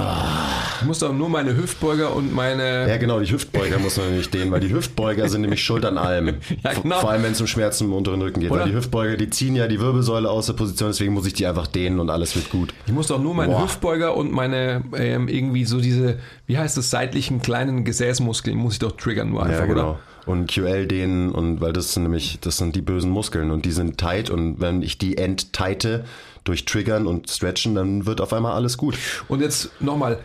[0.80, 2.88] Ich muss doch nur meine Hüftbeuger und meine...
[2.88, 5.97] Ja genau, die Hüftbeuger muss man nicht dehnen, weil die Hüftbeuger sind nämlich schuld an
[5.97, 6.28] allem.
[6.63, 7.01] ja, genau.
[7.01, 8.49] Vor allem, wenn es um Schmerzen im unteren Rücken geht.
[8.49, 8.61] Oder?
[8.61, 11.45] Weil die Hüftbeuger, die ziehen ja die Wirbelsäule aus der Position, deswegen muss ich die
[11.45, 12.74] einfach dehnen und alles wird gut.
[12.88, 13.63] Ich muss doch nur meine Boah.
[13.63, 18.80] Hüftbeuger und meine ähm, irgendwie so diese, wie heißt das, seitlichen kleinen Gesäßmuskeln muss ich
[18.80, 19.91] doch triggern nur einfach, ja, genau.
[19.91, 19.99] oder?
[20.26, 23.72] Und QL dehnen und weil das sind nämlich, das sind die bösen Muskeln und die
[23.72, 26.05] sind tight und wenn ich die enttighte
[26.43, 28.95] durch Triggern und Stretchen, dann wird auf einmal alles gut.
[29.28, 30.20] Und jetzt nochmal,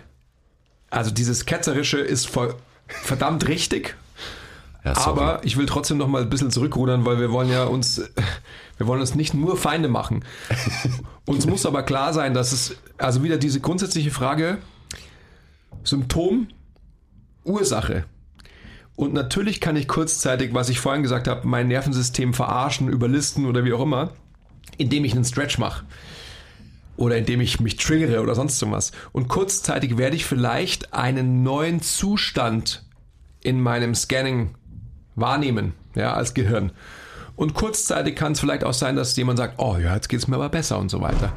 [0.91, 2.55] also dieses Ketzerische ist voll,
[2.87, 3.97] verdammt richtig,
[4.85, 8.03] ja, aber ich will trotzdem noch mal ein bisschen zurückrudern, weil wir wollen ja uns,
[8.77, 10.23] wir wollen uns nicht nur Feinde machen.
[11.25, 14.59] uns muss aber klar sein, dass es, also wieder diese grundsätzliche Frage,
[15.85, 16.49] Symptom,
[17.45, 18.05] Ursache.
[18.97, 23.65] Und natürlich kann ich kurzzeitig, was ich vorhin gesagt habe, mein Nervensystem verarschen, überlisten oder
[23.65, 24.13] wie auch immer,
[24.79, 25.85] indem ich einen Stretch mache.
[26.97, 28.93] Oder indem ich mich triggere oder sonst was.
[29.11, 32.85] Und kurzzeitig werde ich vielleicht einen neuen Zustand
[33.41, 34.55] in meinem Scanning
[35.17, 36.71] wahrnehmen, ja, als Gehirn.
[37.35, 40.29] Und kurzzeitig kann es vielleicht auch sein, dass jemand sagt, oh ja, jetzt geht es
[40.29, 41.33] mir aber besser und so weiter.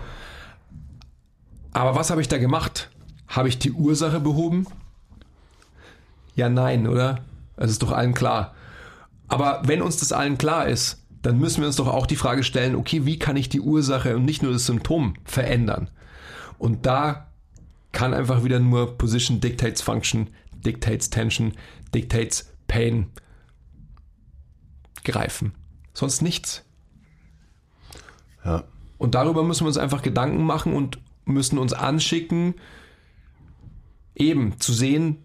[1.73, 2.89] Aber was habe ich da gemacht?
[3.27, 4.67] Habe ich die Ursache behoben?
[6.37, 7.25] Ja, nein, oder?
[7.57, 8.53] Es ist doch allen klar.
[9.27, 12.43] Aber wenn uns das allen klar ist, dann müssen wir uns doch auch die Frage
[12.43, 15.89] stellen, okay, wie kann ich die Ursache und nicht nur das Symptom verändern?
[16.59, 17.31] Und da
[17.91, 20.29] kann einfach wieder nur Position dictates Function,
[20.63, 21.53] dictates Tension,
[21.93, 23.07] dictates Pain
[25.03, 25.53] greifen.
[25.95, 26.63] Sonst nichts.
[28.45, 28.63] Ja.
[28.99, 32.53] Und darüber müssen wir uns einfach Gedanken machen und müssen uns anschicken,
[34.15, 35.23] eben zu sehen,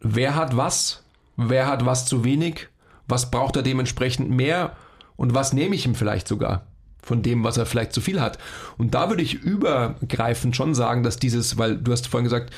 [0.00, 1.02] wer hat was,
[1.36, 2.68] wer hat was zu wenig,
[3.06, 4.76] was braucht er dementsprechend mehr
[5.16, 6.66] und was nehme ich ihm vielleicht sogar
[7.02, 8.38] von dem, was er vielleicht zu viel hat.
[8.76, 12.52] Und da würde ich übergreifend schon sagen, dass dieses, weil du hast vorhin gesagt,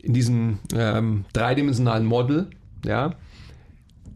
[0.00, 2.48] in diesem ähm, dreidimensionalen Model,
[2.84, 3.14] ja,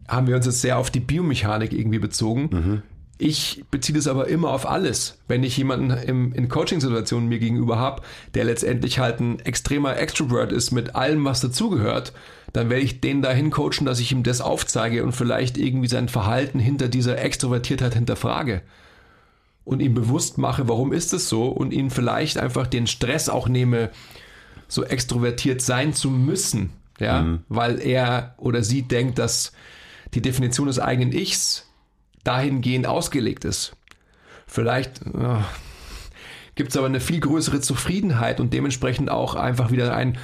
[0.07, 2.49] haben wir uns jetzt sehr auf die Biomechanik irgendwie bezogen.
[2.51, 2.81] Mhm.
[3.19, 5.19] Ich beziehe das aber immer auf alles.
[5.27, 8.01] Wenn ich jemanden im, in Coaching-Situationen mir gegenüber habe,
[8.33, 12.13] der letztendlich halt ein extremer Extrovert ist mit allem, was dazugehört,
[12.53, 16.09] dann werde ich den dahin coachen, dass ich ihm das aufzeige und vielleicht irgendwie sein
[16.09, 18.61] Verhalten hinter dieser Extrovertiertheit hinterfrage.
[19.63, 23.47] Und ihm bewusst mache, warum ist es so und ihn vielleicht einfach den Stress auch
[23.47, 23.91] nehme,
[24.67, 26.71] so extrovertiert sein zu müssen.
[26.99, 27.39] Ja, mhm.
[27.49, 29.51] weil er oder sie denkt, dass
[30.13, 31.67] die Definition des eigenen Ichs
[32.23, 33.75] dahingehend ausgelegt ist.
[34.47, 35.39] Vielleicht äh,
[36.55, 40.17] gibt es aber eine viel größere Zufriedenheit und dementsprechend auch einfach wieder ein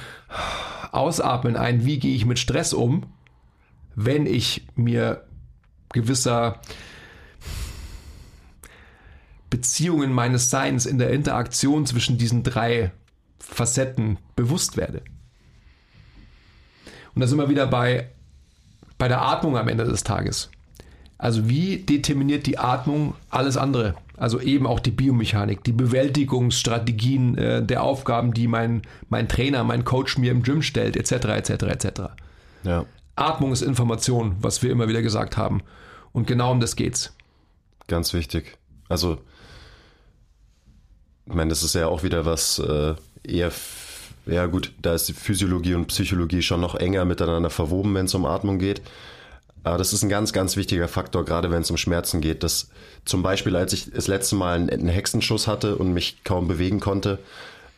[0.92, 3.06] Ausatmen, ein Wie gehe ich mit Stress um,
[3.94, 5.24] wenn ich mir
[5.92, 6.60] gewisser
[9.50, 12.92] Beziehungen meines Seins in der Interaktion zwischen diesen drei
[13.38, 15.02] Facetten bewusst werde.
[17.14, 18.08] Und da sind wir wieder bei,
[18.96, 20.50] bei der Atmung am Ende des Tages.
[21.20, 23.94] Also wie determiniert die Atmung alles andere?
[24.16, 29.84] Also eben auch die Biomechanik, die Bewältigungsstrategien äh, der Aufgaben, die mein, mein Trainer, mein
[29.84, 31.88] Coach mir im Gym stellt, etc., etc., etc.
[32.64, 32.86] Ja.
[33.16, 35.62] Atmung ist Information, was wir immer wieder gesagt haben.
[36.12, 37.14] Und genau um das geht's.
[37.86, 38.56] Ganz wichtig.
[38.88, 39.18] Also,
[41.26, 42.94] ich meine, das ist ja auch wieder was äh,
[43.24, 43.52] eher,
[44.24, 48.14] ja gut, da ist die Physiologie und Psychologie schon noch enger miteinander verwoben, wenn es
[48.14, 48.80] um Atmung geht.
[49.62, 52.42] Aber das ist ein ganz, ganz wichtiger Faktor, gerade wenn es um Schmerzen geht.
[52.42, 52.70] Dass
[53.04, 57.18] zum Beispiel, als ich das letzte Mal einen, Hexenschuss hatte und mich kaum bewegen konnte,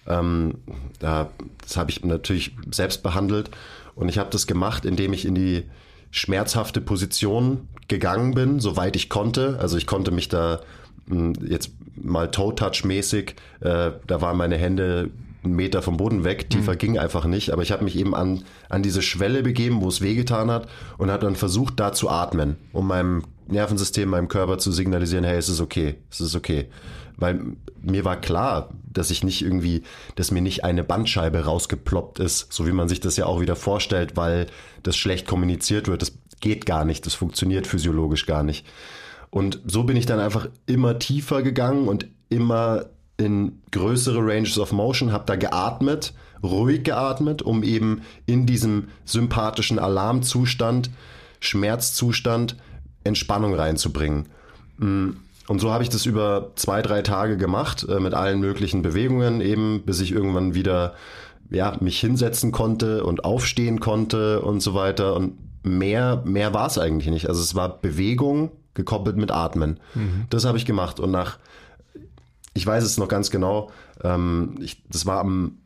[0.06, 0.54] ähm,
[0.98, 1.30] da,
[1.62, 3.50] das habe ich natürlich selbst behandelt.
[3.94, 5.64] Und ich habe das gemacht, indem ich in die
[6.10, 9.58] schmerzhafte Position gegangen bin, soweit ich konnte.
[9.60, 10.60] Also ich konnte mich da
[11.08, 15.10] hm, jetzt mal Toe-Touch-mäßig, äh, da waren meine Hände
[15.44, 16.50] einen Meter vom Boden weg.
[16.50, 16.78] Tiefer mhm.
[16.78, 17.50] ging einfach nicht.
[17.50, 20.68] Aber ich habe mich eben an, an diese Schwelle begeben, wo es wehgetan hat
[20.98, 25.36] und habe dann versucht, da zu atmen, um meinem Nervensystem, meinem Körper zu signalisieren, hey,
[25.36, 26.66] es ist okay, es ist okay.
[27.16, 27.40] Weil
[27.80, 29.82] mir war klar, dass ich nicht irgendwie,
[30.14, 33.56] dass mir nicht eine Bandscheibe rausgeploppt ist, so wie man sich das ja auch wieder
[33.56, 34.46] vorstellt, weil
[34.82, 36.02] das schlecht kommuniziert wird.
[36.02, 38.66] Das geht gar nicht, das funktioniert physiologisch gar nicht.
[39.30, 42.86] Und so bin ich dann einfach immer tiefer gegangen und immer
[43.22, 46.12] in größere Ranges of Motion, habe da geatmet,
[46.42, 50.90] ruhig geatmet, um eben in diesem sympathischen Alarmzustand,
[51.40, 52.56] Schmerzzustand
[53.04, 54.26] Entspannung reinzubringen.
[54.78, 55.10] Mm,
[55.48, 59.40] und so habe ich das über zwei, drei Tage gemacht, äh, mit allen möglichen Bewegungen
[59.40, 60.94] eben, bis ich irgendwann wieder
[61.50, 65.14] ja, mich hinsetzen konnte und aufstehen konnte und so weiter.
[65.14, 67.28] Und mehr, mehr war es eigentlich nicht.
[67.28, 69.78] Also es war Bewegung gekoppelt mit Atmen.
[69.94, 70.26] Mhm.
[70.30, 70.98] Das habe ich gemacht.
[70.98, 71.38] Und nach
[72.54, 73.70] ich weiß es noch ganz genau,
[74.02, 75.58] ähm, ich, das war am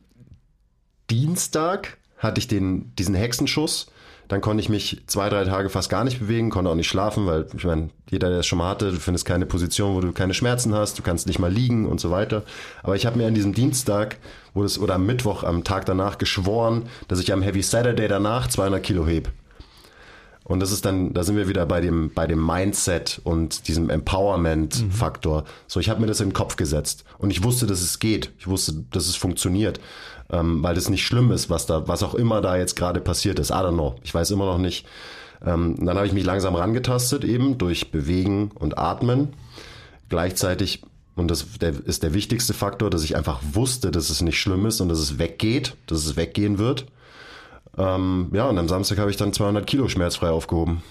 [1.09, 3.91] Dienstag, hatte ich den, diesen Hexenschuss.
[4.27, 7.25] Dann konnte ich mich zwei, drei Tage fast gar nicht bewegen, konnte auch nicht schlafen,
[7.27, 10.11] weil ich meine, jeder, der es schon mal hatte, du findest keine Position, wo du
[10.11, 12.43] keine Schmerzen hast, du kannst nicht mal liegen und so weiter.
[12.83, 14.17] Aber ich habe mir an diesem Dienstag,
[14.53, 18.47] wo das, oder am Mittwoch, am Tag danach geschworen, dass ich am Heavy Saturday danach
[18.47, 19.29] 200 Kilo heb.
[20.47, 23.89] Und das ist dann, da sind wir wieder bei dem, bei dem Mindset und diesem
[23.89, 25.41] Empowerment-Faktor.
[25.41, 25.45] Mhm.
[25.67, 28.31] So, ich habe mir das in den Kopf gesetzt und ich wusste, dass es geht.
[28.39, 29.81] Ich wusste, dass es funktioniert,
[30.29, 33.39] ähm, weil das nicht schlimm ist, was da, was auch immer da jetzt gerade passiert
[33.39, 33.49] ist.
[33.49, 33.95] I don't know.
[34.03, 34.87] Ich weiß immer noch nicht.
[35.45, 39.33] Ähm, dann habe ich mich langsam rangetastet, eben durch Bewegen und Atmen.
[40.07, 40.81] Gleichzeitig,
[41.17, 41.45] und das
[41.85, 44.99] ist der wichtigste Faktor, dass ich einfach wusste, dass es nicht schlimm ist und dass
[44.99, 46.85] es weggeht, dass es weggehen wird.
[47.77, 50.81] Ähm, ja, und am Samstag habe ich dann 200 Kilo schmerzfrei aufgehoben.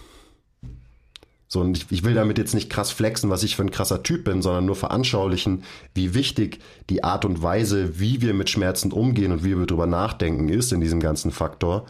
[1.49, 4.03] So, und ich, ich, will damit jetzt nicht krass flexen, was ich für ein krasser
[4.03, 5.63] Typ bin, sondern nur veranschaulichen,
[5.95, 6.61] wie wichtig
[6.91, 10.73] die Art und Weise, wie wir mit Schmerzen umgehen und wie wir drüber nachdenken, ist
[10.73, 11.87] in diesem ganzen Faktor.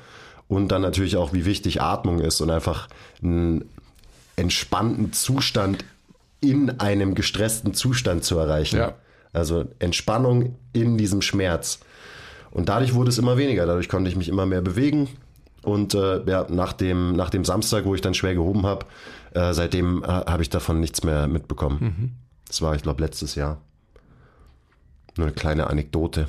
[0.49, 2.89] Und dann natürlich auch, wie wichtig Atmung ist und einfach
[3.23, 3.65] einen
[4.37, 5.85] entspannten Zustand
[6.41, 8.77] in einem gestressten Zustand zu erreichen.
[8.77, 8.95] Ja.
[9.33, 11.81] Also Entspannung in diesem Schmerz.
[12.57, 13.67] Und dadurch wurde es immer weniger.
[13.67, 15.11] Dadurch konnte ich mich immer mehr bewegen.
[15.61, 18.87] Und äh, ja, nach dem, nach dem Samstag, wo ich dann schwer gehoben habe,
[19.35, 21.79] äh, seitdem äh, habe ich davon nichts mehr mitbekommen.
[21.81, 22.13] Mhm.
[22.49, 23.61] Das war, ich glaube, letztes Jahr.
[25.19, 26.29] Nur eine kleine Anekdote.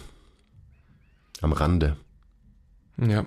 [1.39, 1.95] Am Rande.
[2.97, 3.25] Ja.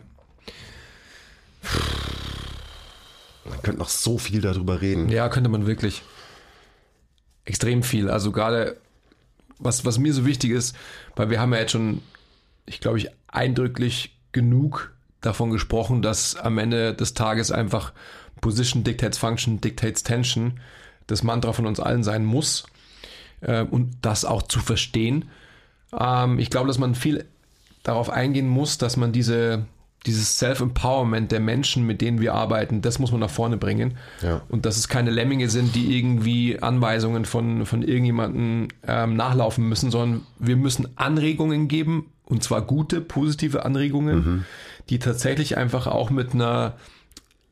[3.48, 5.08] Man könnte noch so viel darüber reden.
[5.08, 6.02] Ja, könnte man wirklich.
[7.46, 8.10] Extrem viel.
[8.10, 8.76] Also gerade
[9.58, 10.76] was, was mir so wichtig ist,
[11.16, 12.02] weil wir haben ja jetzt schon,
[12.70, 17.92] ich glaube, ich eindrücklich genug davon gesprochen, dass am Ende des Tages einfach
[18.40, 20.60] Position dictates Function, dictates Tension
[21.08, 22.64] das Mantra von uns allen sein muss
[23.40, 25.28] äh, und das auch zu verstehen.
[25.98, 27.24] Ähm, ich glaube, dass man viel
[27.82, 29.66] darauf eingehen muss, dass man diese,
[30.06, 33.98] dieses Self-Empowerment der Menschen, mit denen wir arbeiten, das muss man nach vorne bringen.
[34.22, 34.42] Ja.
[34.48, 39.90] Und dass es keine Lemminge sind, die irgendwie Anweisungen von, von irgendjemandem ähm, nachlaufen müssen,
[39.90, 44.44] sondern wir müssen Anregungen geben, und zwar gute, positive Anregungen, mhm.
[44.88, 46.76] die tatsächlich einfach auch mit einer,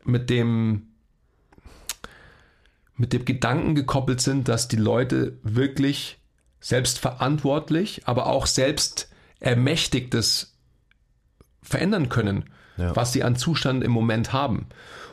[0.05, 0.87] mit dem,
[2.97, 6.19] mit dem Gedanken gekoppelt sind, dass die Leute wirklich
[6.61, 9.09] selbstverantwortlich, aber auch selbst
[9.41, 10.57] ermächtigtes
[11.63, 12.45] verändern können,
[12.77, 12.95] ja.
[12.95, 14.67] was sie an Zustand im Moment haben.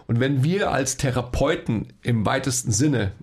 [0.05, 3.13] Und wenn wir als Therapeuten im weitesten Sinne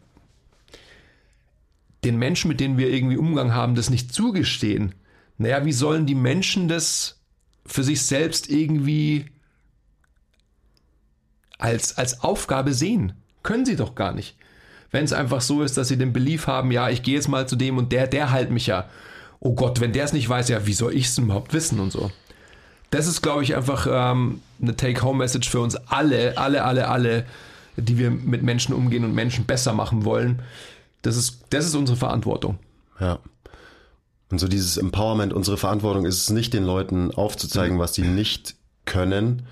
[2.02, 4.96] den Menschen, mit denen wir irgendwie Umgang haben, das nicht zugestehen,
[5.42, 7.20] naja, wie sollen die Menschen das
[7.66, 9.26] für sich selbst irgendwie
[11.58, 13.14] als, als Aufgabe sehen?
[13.42, 14.36] Können sie doch gar nicht.
[14.90, 17.48] Wenn es einfach so ist, dass sie den Belief haben, ja, ich gehe jetzt mal
[17.48, 18.88] zu dem und der, der halt mich ja.
[19.40, 21.90] Oh Gott, wenn der es nicht weiß, ja, wie soll ich es überhaupt wissen und
[21.90, 22.12] so.
[22.90, 27.26] Das ist, glaube ich, einfach ähm, eine Take-Home-Message für uns alle, alle, alle, alle,
[27.76, 30.42] die wir mit Menschen umgehen und Menschen besser machen wollen.
[31.00, 32.58] Das ist, das ist unsere Verantwortung.
[33.00, 33.18] Ja.
[34.32, 38.54] Und so dieses Empowerment, unsere Verantwortung ist es nicht, den Leuten aufzuzeigen, was sie nicht
[38.86, 39.42] können.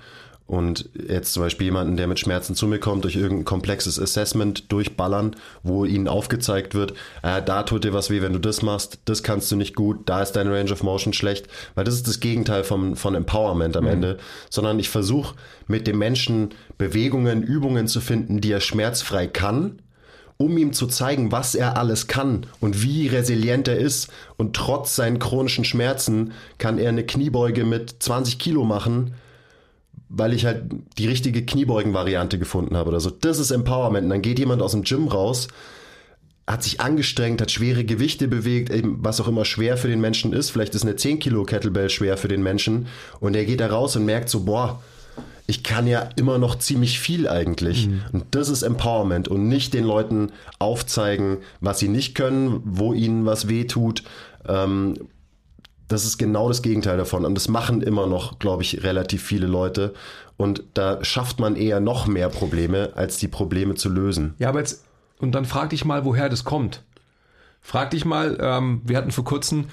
[0.47, 4.71] Und jetzt zum Beispiel jemanden, der mit Schmerzen zu mir kommt, durch irgendein komplexes Assessment
[4.71, 8.99] durchballern, wo ihnen aufgezeigt wird, äh, da tut dir was weh, wenn du das machst,
[9.05, 12.07] das kannst du nicht gut, da ist deine Range of Motion schlecht, weil das ist
[12.07, 13.91] das Gegenteil vom, von Empowerment am mhm.
[13.91, 14.17] Ende,
[14.49, 15.35] sondern ich versuche
[15.67, 19.79] mit dem Menschen Bewegungen, Übungen zu finden, die er schmerzfrei kann,
[20.37, 24.09] um ihm zu zeigen, was er alles kann und wie resilient er ist.
[24.37, 29.13] Und trotz seinen chronischen Schmerzen kann er eine Kniebeuge mit 20 Kilo machen,
[30.09, 30.63] weil ich halt
[30.97, 33.09] die richtige Kniebeugen-Variante gefunden habe oder so.
[33.09, 34.05] Das ist Empowerment.
[34.05, 35.47] Und dann geht jemand aus dem Gym raus,
[36.47, 40.33] hat sich angestrengt, hat schwere Gewichte bewegt, eben was auch immer schwer für den Menschen
[40.33, 40.49] ist.
[40.49, 42.87] Vielleicht ist eine 10 Kilo Kettlebell schwer für den Menschen.
[43.19, 44.81] Und er geht da raus und merkt so, boah,
[45.47, 47.87] ich kann ja immer noch ziemlich viel eigentlich.
[47.87, 48.01] Mhm.
[48.13, 53.25] Und das ist Empowerment und nicht den Leuten aufzeigen, was sie nicht können, wo ihnen
[53.25, 54.03] was weh tut.
[54.47, 54.95] Ähm,
[55.87, 57.25] das ist genau das Gegenteil davon.
[57.25, 59.93] Und das machen immer noch, glaube ich, relativ viele Leute.
[60.37, 64.33] Und da schafft man eher noch mehr Probleme, als die Probleme zu lösen.
[64.39, 64.85] Ja, aber jetzt,
[65.19, 66.83] und dann frag dich mal, woher das kommt.
[67.61, 69.65] Frag dich mal, ähm, wir hatten vor kurzem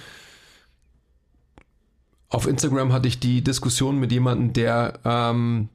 [2.31, 5.69] auf Instagram hatte ich die Diskussion mit jemandem, der, ähm,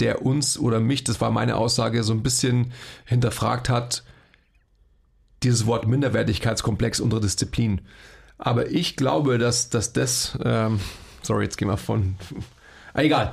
[0.00, 2.72] der uns oder mich, das war meine Aussage, so ein bisschen
[3.04, 4.04] hinterfragt hat,
[5.42, 7.82] dieses Wort Minderwertigkeitskomplex unserer Disziplin.
[8.38, 10.80] Aber ich glaube, dass, dass das, ähm,
[11.22, 12.16] sorry, jetzt gehen wir von,
[12.94, 13.32] ah, egal.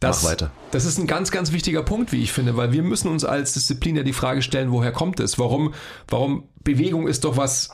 [0.00, 0.50] Das, Mach weiter.
[0.72, 3.52] Das ist ein ganz, ganz wichtiger Punkt, wie ich finde, weil wir müssen uns als
[3.52, 5.38] Disziplin ja die Frage stellen, woher kommt es?
[5.38, 5.74] Warum,
[6.08, 7.70] warum Bewegung ist doch was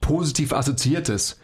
[0.00, 1.38] positiv assoziiertes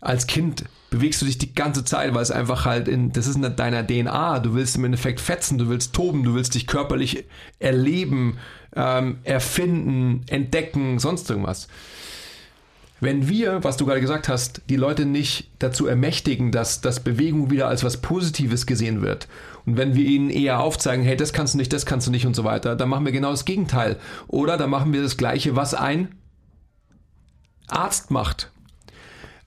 [0.00, 3.36] als Kind bewegst du dich die ganze Zeit, weil es einfach halt in, das ist
[3.36, 4.40] in deiner DNA.
[4.40, 7.24] Du willst im Endeffekt fetzen, du willst toben, du willst dich körperlich
[7.58, 8.38] erleben,
[8.74, 11.68] ähm, erfinden, entdecken, sonst irgendwas.
[13.02, 17.50] Wenn wir, was du gerade gesagt hast, die Leute nicht dazu ermächtigen, dass, dass Bewegung
[17.50, 19.26] wieder als was Positives gesehen wird
[19.64, 22.26] und wenn wir ihnen eher aufzeigen, hey, das kannst du nicht, das kannst du nicht
[22.26, 23.96] und so weiter, dann machen wir genau das Gegenteil.
[24.28, 26.14] Oder dann machen wir das Gleiche, was ein
[27.68, 28.50] Arzt macht.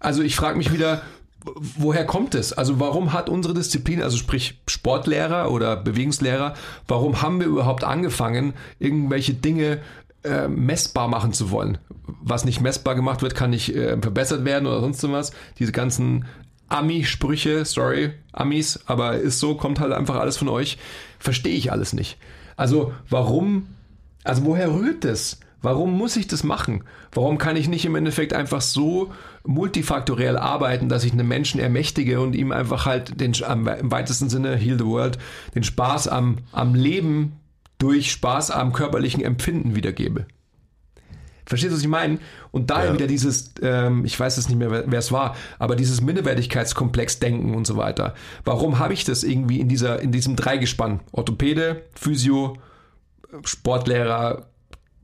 [0.04, 1.02] Also ich frage mich wieder,
[1.46, 2.54] woher kommt es?
[2.54, 6.54] Also warum hat unsere Disziplin, also sprich Sportlehrer oder Bewegungslehrer,
[6.88, 9.80] warum haben wir überhaupt angefangen, irgendwelche Dinge
[10.24, 11.78] äh, messbar machen zu wollen?
[12.22, 15.32] Was nicht messbar gemacht wird, kann nicht äh, verbessert werden oder sonst was.
[15.58, 16.26] Diese ganzen
[16.68, 20.78] Ami-Sprüche, sorry, Amis, aber ist so, kommt halt einfach alles von euch.
[21.20, 22.18] Verstehe ich alles nicht.
[22.58, 23.68] Also warum,
[24.24, 25.40] also woher rührt das?
[25.62, 26.84] Warum muss ich das machen?
[27.14, 29.14] Warum kann ich nicht im Endeffekt einfach so
[29.46, 34.56] multifaktoriell arbeiten, dass ich einen Menschen ermächtige und ihm einfach halt den, im weitesten Sinne,
[34.56, 35.18] heal the world,
[35.54, 37.34] den Spaß am, am Leben
[37.78, 40.26] durch Spaß am körperlichen Empfinden wiedergebe?
[41.46, 42.20] Verstehst du, was ich meine?
[42.52, 42.94] Und daher ja.
[42.94, 47.68] wieder dieses, ähm, ich weiß es nicht mehr, wer es war, aber dieses Minderwertigkeitskomplex-Denken und
[47.68, 48.16] so weiter.
[48.46, 51.02] Warum habe ich das irgendwie in dieser, in diesem Dreigespann?
[51.12, 52.58] Orthopäde, Physio,
[53.44, 54.46] Sportlehrer,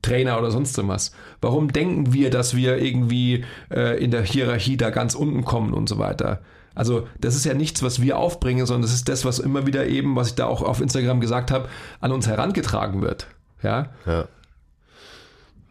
[0.02, 1.12] Trainer oder sonst was.
[1.40, 5.88] Warum denken wir, dass wir irgendwie äh, in der Hierarchie da ganz unten kommen und
[5.88, 6.40] so weiter?
[6.74, 9.86] Also das ist ja nichts, was wir aufbringen, sondern das ist das, was immer wieder
[9.86, 11.68] eben, was ich da auch auf Instagram gesagt habe,
[12.00, 13.26] an uns herangetragen wird.
[13.62, 13.88] Ja.
[14.06, 14.28] Ja.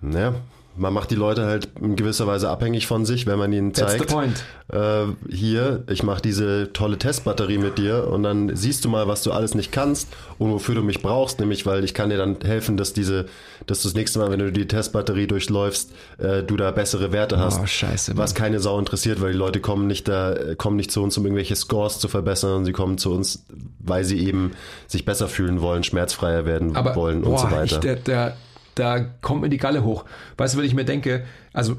[0.02, 0.36] Naja,
[0.80, 3.94] man macht die Leute halt in gewisser Weise abhängig von sich, wenn man ihnen That's
[3.94, 4.44] the zeigt, point.
[4.72, 9.22] äh, hier, ich mache diese tolle Testbatterie mit dir und dann siehst du mal, was
[9.24, 10.08] du alles nicht kannst
[10.38, 13.26] und wofür du mich brauchst, nämlich weil ich kann dir dann helfen, dass diese,
[13.68, 17.38] dass du das nächste Mal, wenn du die Testbatterie durchläufst, äh, du da bessere Werte
[17.38, 17.60] hast.
[17.62, 18.24] Oh, scheiße, Mann.
[18.24, 21.26] was keine Sau interessiert, weil die Leute kommen nicht da, kommen nicht zu uns, um
[21.26, 23.44] irgendwelche Scores zu verbessern, sondern sie kommen zu uns,
[23.80, 24.52] weil sie eben
[24.88, 27.76] sich besser fühlen wollen, schmerzfreier werden Aber wollen boah, und so weiter.
[27.76, 28.38] Ich, der, der,
[28.80, 30.06] da kommt mir die Galle hoch.
[30.38, 31.78] Weißt du, wenn ich mir denke, also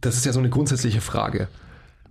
[0.00, 1.48] das ist ja so eine grundsätzliche Frage.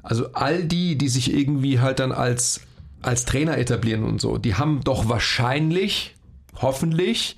[0.01, 2.61] Also all die, die sich irgendwie halt dann als,
[3.01, 6.15] als Trainer etablieren und so, die haben doch wahrscheinlich,
[6.55, 7.37] hoffentlich,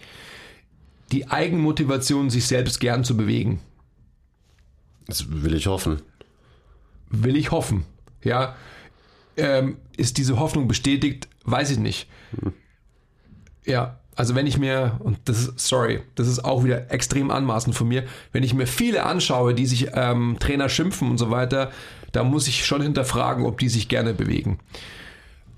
[1.12, 3.60] die Eigenmotivation, sich selbst gern zu bewegen.
[5.06, 6.02] das will ich hoffen.
[7.10, 7.86] Will ich hoffen.
[8.24, 8.56] Ja.
[9.38, 11.28] Ähm, ist diese Hoffnung bestätigt?
[11.44, 12.10] Weiß ich nicht.
[13.66, 17.76] Ja, also wenn ich mir, und das ist, sorry, das ist auch wieder extrem anmaßend
[17.76, 21.72] von mir, wenn ich mir viele anschaue, die sich ähm, Trainer schimpfen und so weiter,
[22.12, 24.60] da muss ich schon hinterfragen, ob die sich gerne bewegen.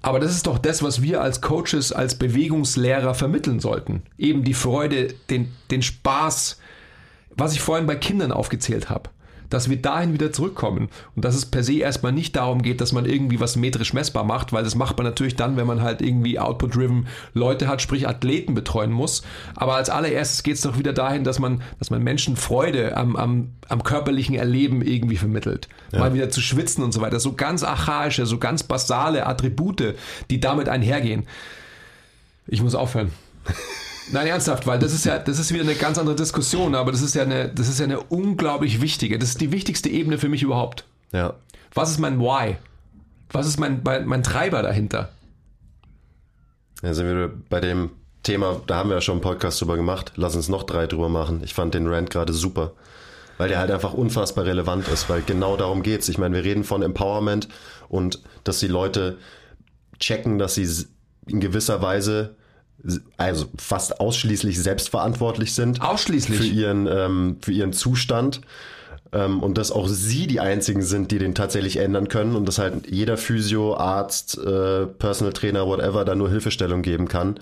[0.02, 4.04] Aber das ist doch das, was wir als Coaches, als Bewegungslehrer vermitteln sollten.
[4.18, 6.60] Eben die Freude, den, den Spaß,
[7.36, 9.10] was ich vorhin bei Kindern aufgezählt habe.
[9.50, 12.92] Dass wir dahin wieder zurückkommen und dass es per se erstmal nicht darum geht, dass
[12.92, 16.02] man irgendwie was metrisch messbar macht, weil das macht man natürlich dann, wenn man halt
[16.02, 19.24] irgendwie output-driven Leute hat, sprich Athleten betreuen muss.
[19.56, 23.16] Aber als allererstes geht es doch wieder dahin, dass man, dass man Menschen Freude am,
[23.16, 25.68] am, am körperlichen Erleben irgendwie vermittelt.
[25.92, 27.20] Mal wieder zu schwitzen und so weiter.
[27.20, 29.96] So ganz archaische, so ganz basale Attribute,
[30.30, 31.26] die damit einhergehen.
[32.48, 33.12] Ich muss aufhören.
[34.12, 37.02] Nein, ernsthaft, weil das ist ja, das ist wieder eine ganz andere Diskussion, aber das
[37.02, 40.30] ist ja eine, das ist ja eine unglaublich wichtige, das ist die wichtigste Ebene für
[40.30, 40.86] mich überhaupt.
[41.12, 41.34] Ja.
[41.74, 42.58] Was ist mein Why?
[43.32, 45.10] Was ist mein, mein, mein Treiber dahinter?
[46.82, 47.92] Ja, sind wir bei dem
[48.24, 50.14] Thema, da haben wir ja schon einen Podcast drüber gemacht.
[50.16, 51.42] Lass uns noch drei drüber machen.
[51.44, 52.74] Ich fand den Rant gerade super.
[53.38, 56.10] Weil der halt einfach unfassbar relevant ist, weil genau darum geht's.
[56.10, 57.48] Ich meine, wir reden von Empowerment
[57.88, 59.18] und dass die Leute
[60.00, 60.68] checken, dass sie
[61.28, 62.36] in gewisser Weise,
[63.18, 66.38] also fast ausschließlich selbstverantwortlich sind Ausschließlich.
[66.38, 68.42] für ihren, ähm, für ihren Zustand.
[69.14, 72.60] Ähm, und dass auch sie die einzigen sind, die den tatsächlich ändern können und dass
[72.60, 77.40] halt jeder Physio, Arzt, äh, Personal Trainer, whatever, da nur Hilfestellung geben kann.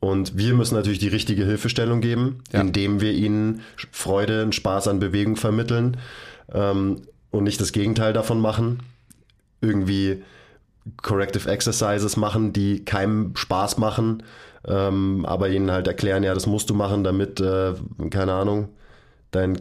[0.00, 2.60] Und wir müssen natürlich die richtige Hilfestellung geben, Ja.
[2.62, 3.60] indem wir ihnen
[3.92, 5.96] Freude und Spaß an Bewegung vermitteln
[6.52, 8.80] ähm, und nicht das Gegenteil davon machen.
[9.60, 10.22] Irgendwie
[11.02, 14.22] Corrective Exercises machen, die keinem Spaß machen,
[14.66, 17.74] ähm, aber ihnen halt erklären, ja, das musst du machen, damit, äh,
[18.10, 18.68] keine Ahnung,
[19.30, 19.58] dein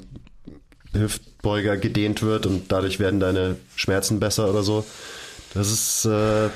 [0.94, 4.86] Hüftbeuger gedehnt wird und dadurch werden deine Schmerzen besser oder so.
[5.54, 6.50] Das ist, äh,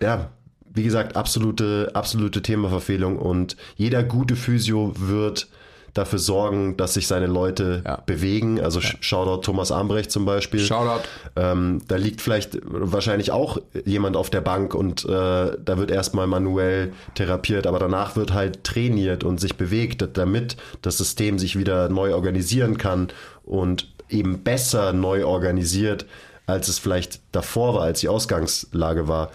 [0.00, 0.30] ja,
[0.74, 5.48] wie gesagt, absolute, absolute Themaverfehlung und jeder gute Physio wird
[5.94, 7.96] dafür sorgen, dass sich seine Leute Ja.
[8.06, 8.60] bewegen.
[8.60, 10.60] Also Shoutout Thomas Armbrecht zum Beispiel.
[10.60, 11.02] Shoutout.
[11.36, 16.26] Ähm, da liegt vielleicht wahrscheinlich auch jemand auf der Bank und äh, da wird erstmal
[16.26, 21.88] manuell therapiert, aber danach wird halt trainiert und sich bewegt, damit das System sich wieder
[21.88, 23.08] neu organisieren kann
[23.44, 26.06] und eben besser neu organisiert,
[26.46, 29.30] als es vielleicht davor war, als die Ausgangslage war,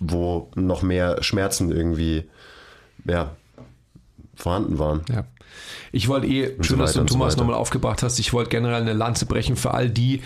[0.00, 2.24] wo noch mehr Schmerzen irgendwie
[3.06, 3.30] ja,
[4.34, 5.02] vorhanden waren.
[5.10, 5.24] Ja.
[5.92, 7.42] Ich wollte eh, schön, so dass du so Thomas weiter.
[7.42, 10.22] nochmal aufgebracht hast, ich wollte generell eine Lanze brechen für all die,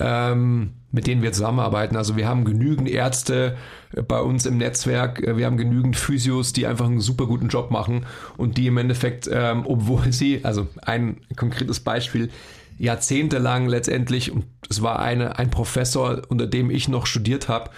[0.00, 1.96] ähm, mit denen wir zusammenarbeiten.
[1.96, 3.56] Also wir haben genügend Ärzte
[3.92, 7.48] äh, bei uns im Netzwerk, äh, wir haben genügend Physios, die einfach einen super guten
[7.48, 8.06] Job machen
[8.36, 12.30] und die im Endeffekt, ähm, obwohl sie, also ein konkretes Beispiel,
[12.78, 17.70] jahrzehntelang letztendlich, und es war eine, ein Professor, unter dem ich noch studiert habe,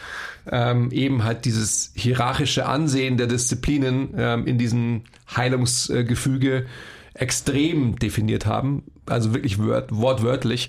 [0.51, 5.03] ähm, eben halt dieses hierarchische Ansehen der Disziplinen ähm, in diesem
[5.34, 6.66] Heilungsgefüge
[7.14, 10.68] extrem definiert haben, also wirklich wört, wortwörtlich,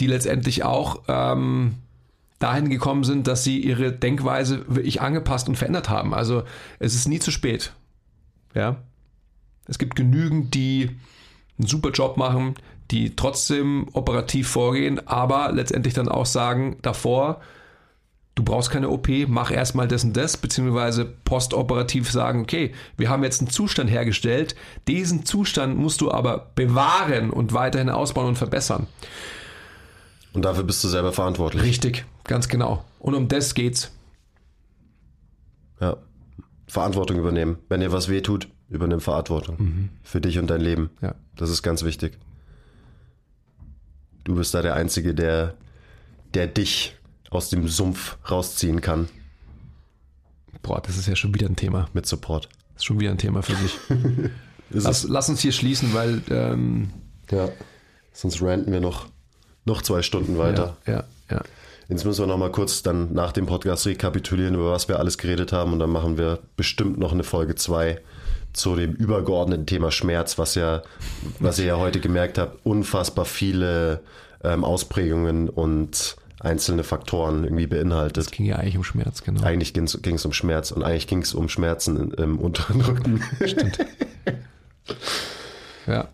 [0.00, 1.74] die letztendlich auch ähm,
[2.38, 6.14] dahin gekommen sind, dass sie ihre Denkweise wirklich angepasst und verändert haben.
[6.14, 6.42] Also
[6.78, 7.72] es ist nie zu spät.
[8.54, 8.76] Ja.
[9.66, 10.90] Es gibt genügend, die
[11.58, 12.54] einen super Job machen,
[12.90, 17.40] die trotzdem operativ vorgehen, aber letztendlich dann auch sagen davor,
[18.34, 23.22] du brauchst keine OP, mach erstmal das und das, beziehungsweise postoperativ sagen, okay, wir haben
[23.22, 24.54] jetzt einen Zustand hergestellt,
[24.88, 28.86] diesen Zustand musst du aber bewahren und weiterhin ausbauen und verbessern.
[30.32, 31.62] Und dafür bist du selber verantwortlich.
[31.62, 32.84] Richtig, ganz genau.
[32.98, 33.92] Und um das geht's.
[35.80, 35.96] Ja.
[36.66, 37.58] Verantwortung übernehmen.
[37.68, 39.90] Wenn dir was wehtut, übernimm Verantwortung.
[40.02, 40.90] Für dich und dein Leben.
[41.02, 41.14] Ja.
[41.36, 42.18] Das ist ganz wichtig.
[44.24, 45.54] Du bist da der Einzige, der,
[46.32, 46.96] der dich
[47.34, 49.08] aus dem Sumpf rausziehen kann
[50.62, 51.88] Boah, das ist ja schon wieder ein Thema.
[51.92, 52.48] mit Support.
[52.72, 53.76] Das ist schon wieder ein Thema für sich.
[54.70, 56.88] Lass, lass uns hier schließen, weil ähm,
[57.30, 57.50] Ja.
[58.12, 59.06] Sonst ranten wir noch,
[59.66, 60.78] noch zwei Stunden weiter.
[60.86, 61.42] Ja, ja, ja.
[61.88, 65.18] Jetzt müssen wir noch mal kurz dann nach dem Podcast rekapitulieren, über was wir alles
[65.18, 65.74] geredet haben.
[65.74, 68.00] Und dann machen wir bestimmt noch eine Folge 2
[68.54, 70.82] zu dem übergeordneten Thema Schmerz, was ja,
[71.40, 74.00] was ihr ja heute gemerkt habt, unfassbar viele
[74.42, 78.18] ähm, Ausprägungen und einzelne Faktoren irgendwie beinhaltet.
[78.18, 79.42] Es ging ja eigentlich um Schmerz, genau.
[79.42, 83.22] Eigentlich ging es um Schmerz und eigentlich ging es um Schmerzen im unteren Rücken.
[83.44, 83.78] Stimmt.
[85.86, 86.08] ja.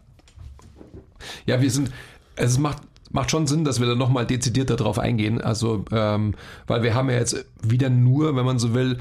[1.46, 1.90] Ja, wir sind,
[2.36, 5.40] es macht, macht schon Sinn, dass wir da nochmal dezidiert darauf eingehen.
[5.40, 6.34] Also, ähm,
[6.66, 8.98] weil wir haben ja jetzt wieder nur, wenn man so will,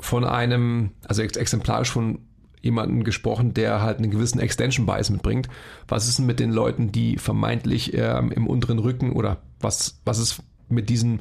[0.00, 2.20] von einem, also exemplarisch von
[2.60, 5.48] jemandem gesprochen, der halt einen gewissen Extension Bias mitbringt.
[5.86, 10.18] Was ist denn mit den Leuten, die vermeintlich ähm, im unteren Rücken oder was, was
[10.18, 11.20] ist mit diesen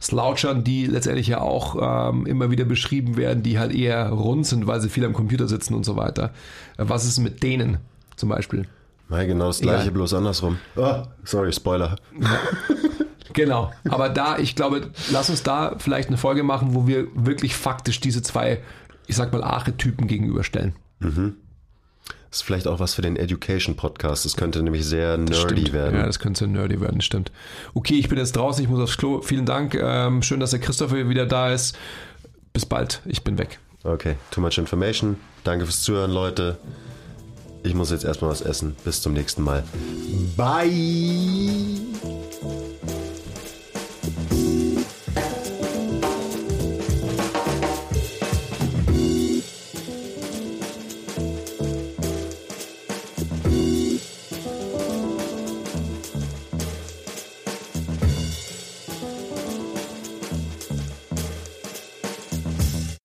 [0.00, 4.66] Slouchern, die letztendlich ja auch ähm, immer wieder beschrieben werden, die halt eher rund sind,
[4.66, 6.32] weil sie viel am Computer sitzen und so weiter.
[6.76, 7.78] Äh, was ist mit denen
[8.16, 8.66] zum Beispiel?
[9.10, 9.90] Ja, genau das gleiche, ja.
[9.90, 10.58] bloß andersrum.
[10.76, 11.96] Oh, sorry, Spoiler.
[12.20, 12.38] Ja.
[13.34, 17.56] Genau, aber da, ich glaube, lass uns da vielleicht eine Folge machen, wo wir wirklich
[17.56, 18.60] faktisch diese zwei,
[19.06, 20.74] ich sag mal, Archetypen gegenüberstellen.
[21.00, 21.36] Mhm.
[22.30, 24.24] Das ist vielleicht auch was für den Education-Podcast.
[24.24, 25.72] Das könnte nämlich sehr nerdy stimmt.
[25.72, 25.96] werden.
[26.00, 27.30] Ja, das könnte sehr nerdy werden, stimmt.
[27.74, 29.22] Okay, ich bin jetzt draußen, ich muss aufs Klo.
[29.22, 29.74] Vielen Dank.
[29.74, 31.76] Ähm, schön, dass der Christopher wieder da ist.
[32.52, 33.60] Bis bald, ich bin weg.
[33.84, 35.16] Okay, too much information.
[35.44, 36.58] Danke fürs Zuhören, Leute.
[37.62, 38.74] Ich muss jetzt erstmal was essen.
[38.84, 39.62] Bis zum nächsten Mal.
[40.36, 41.78] Bye!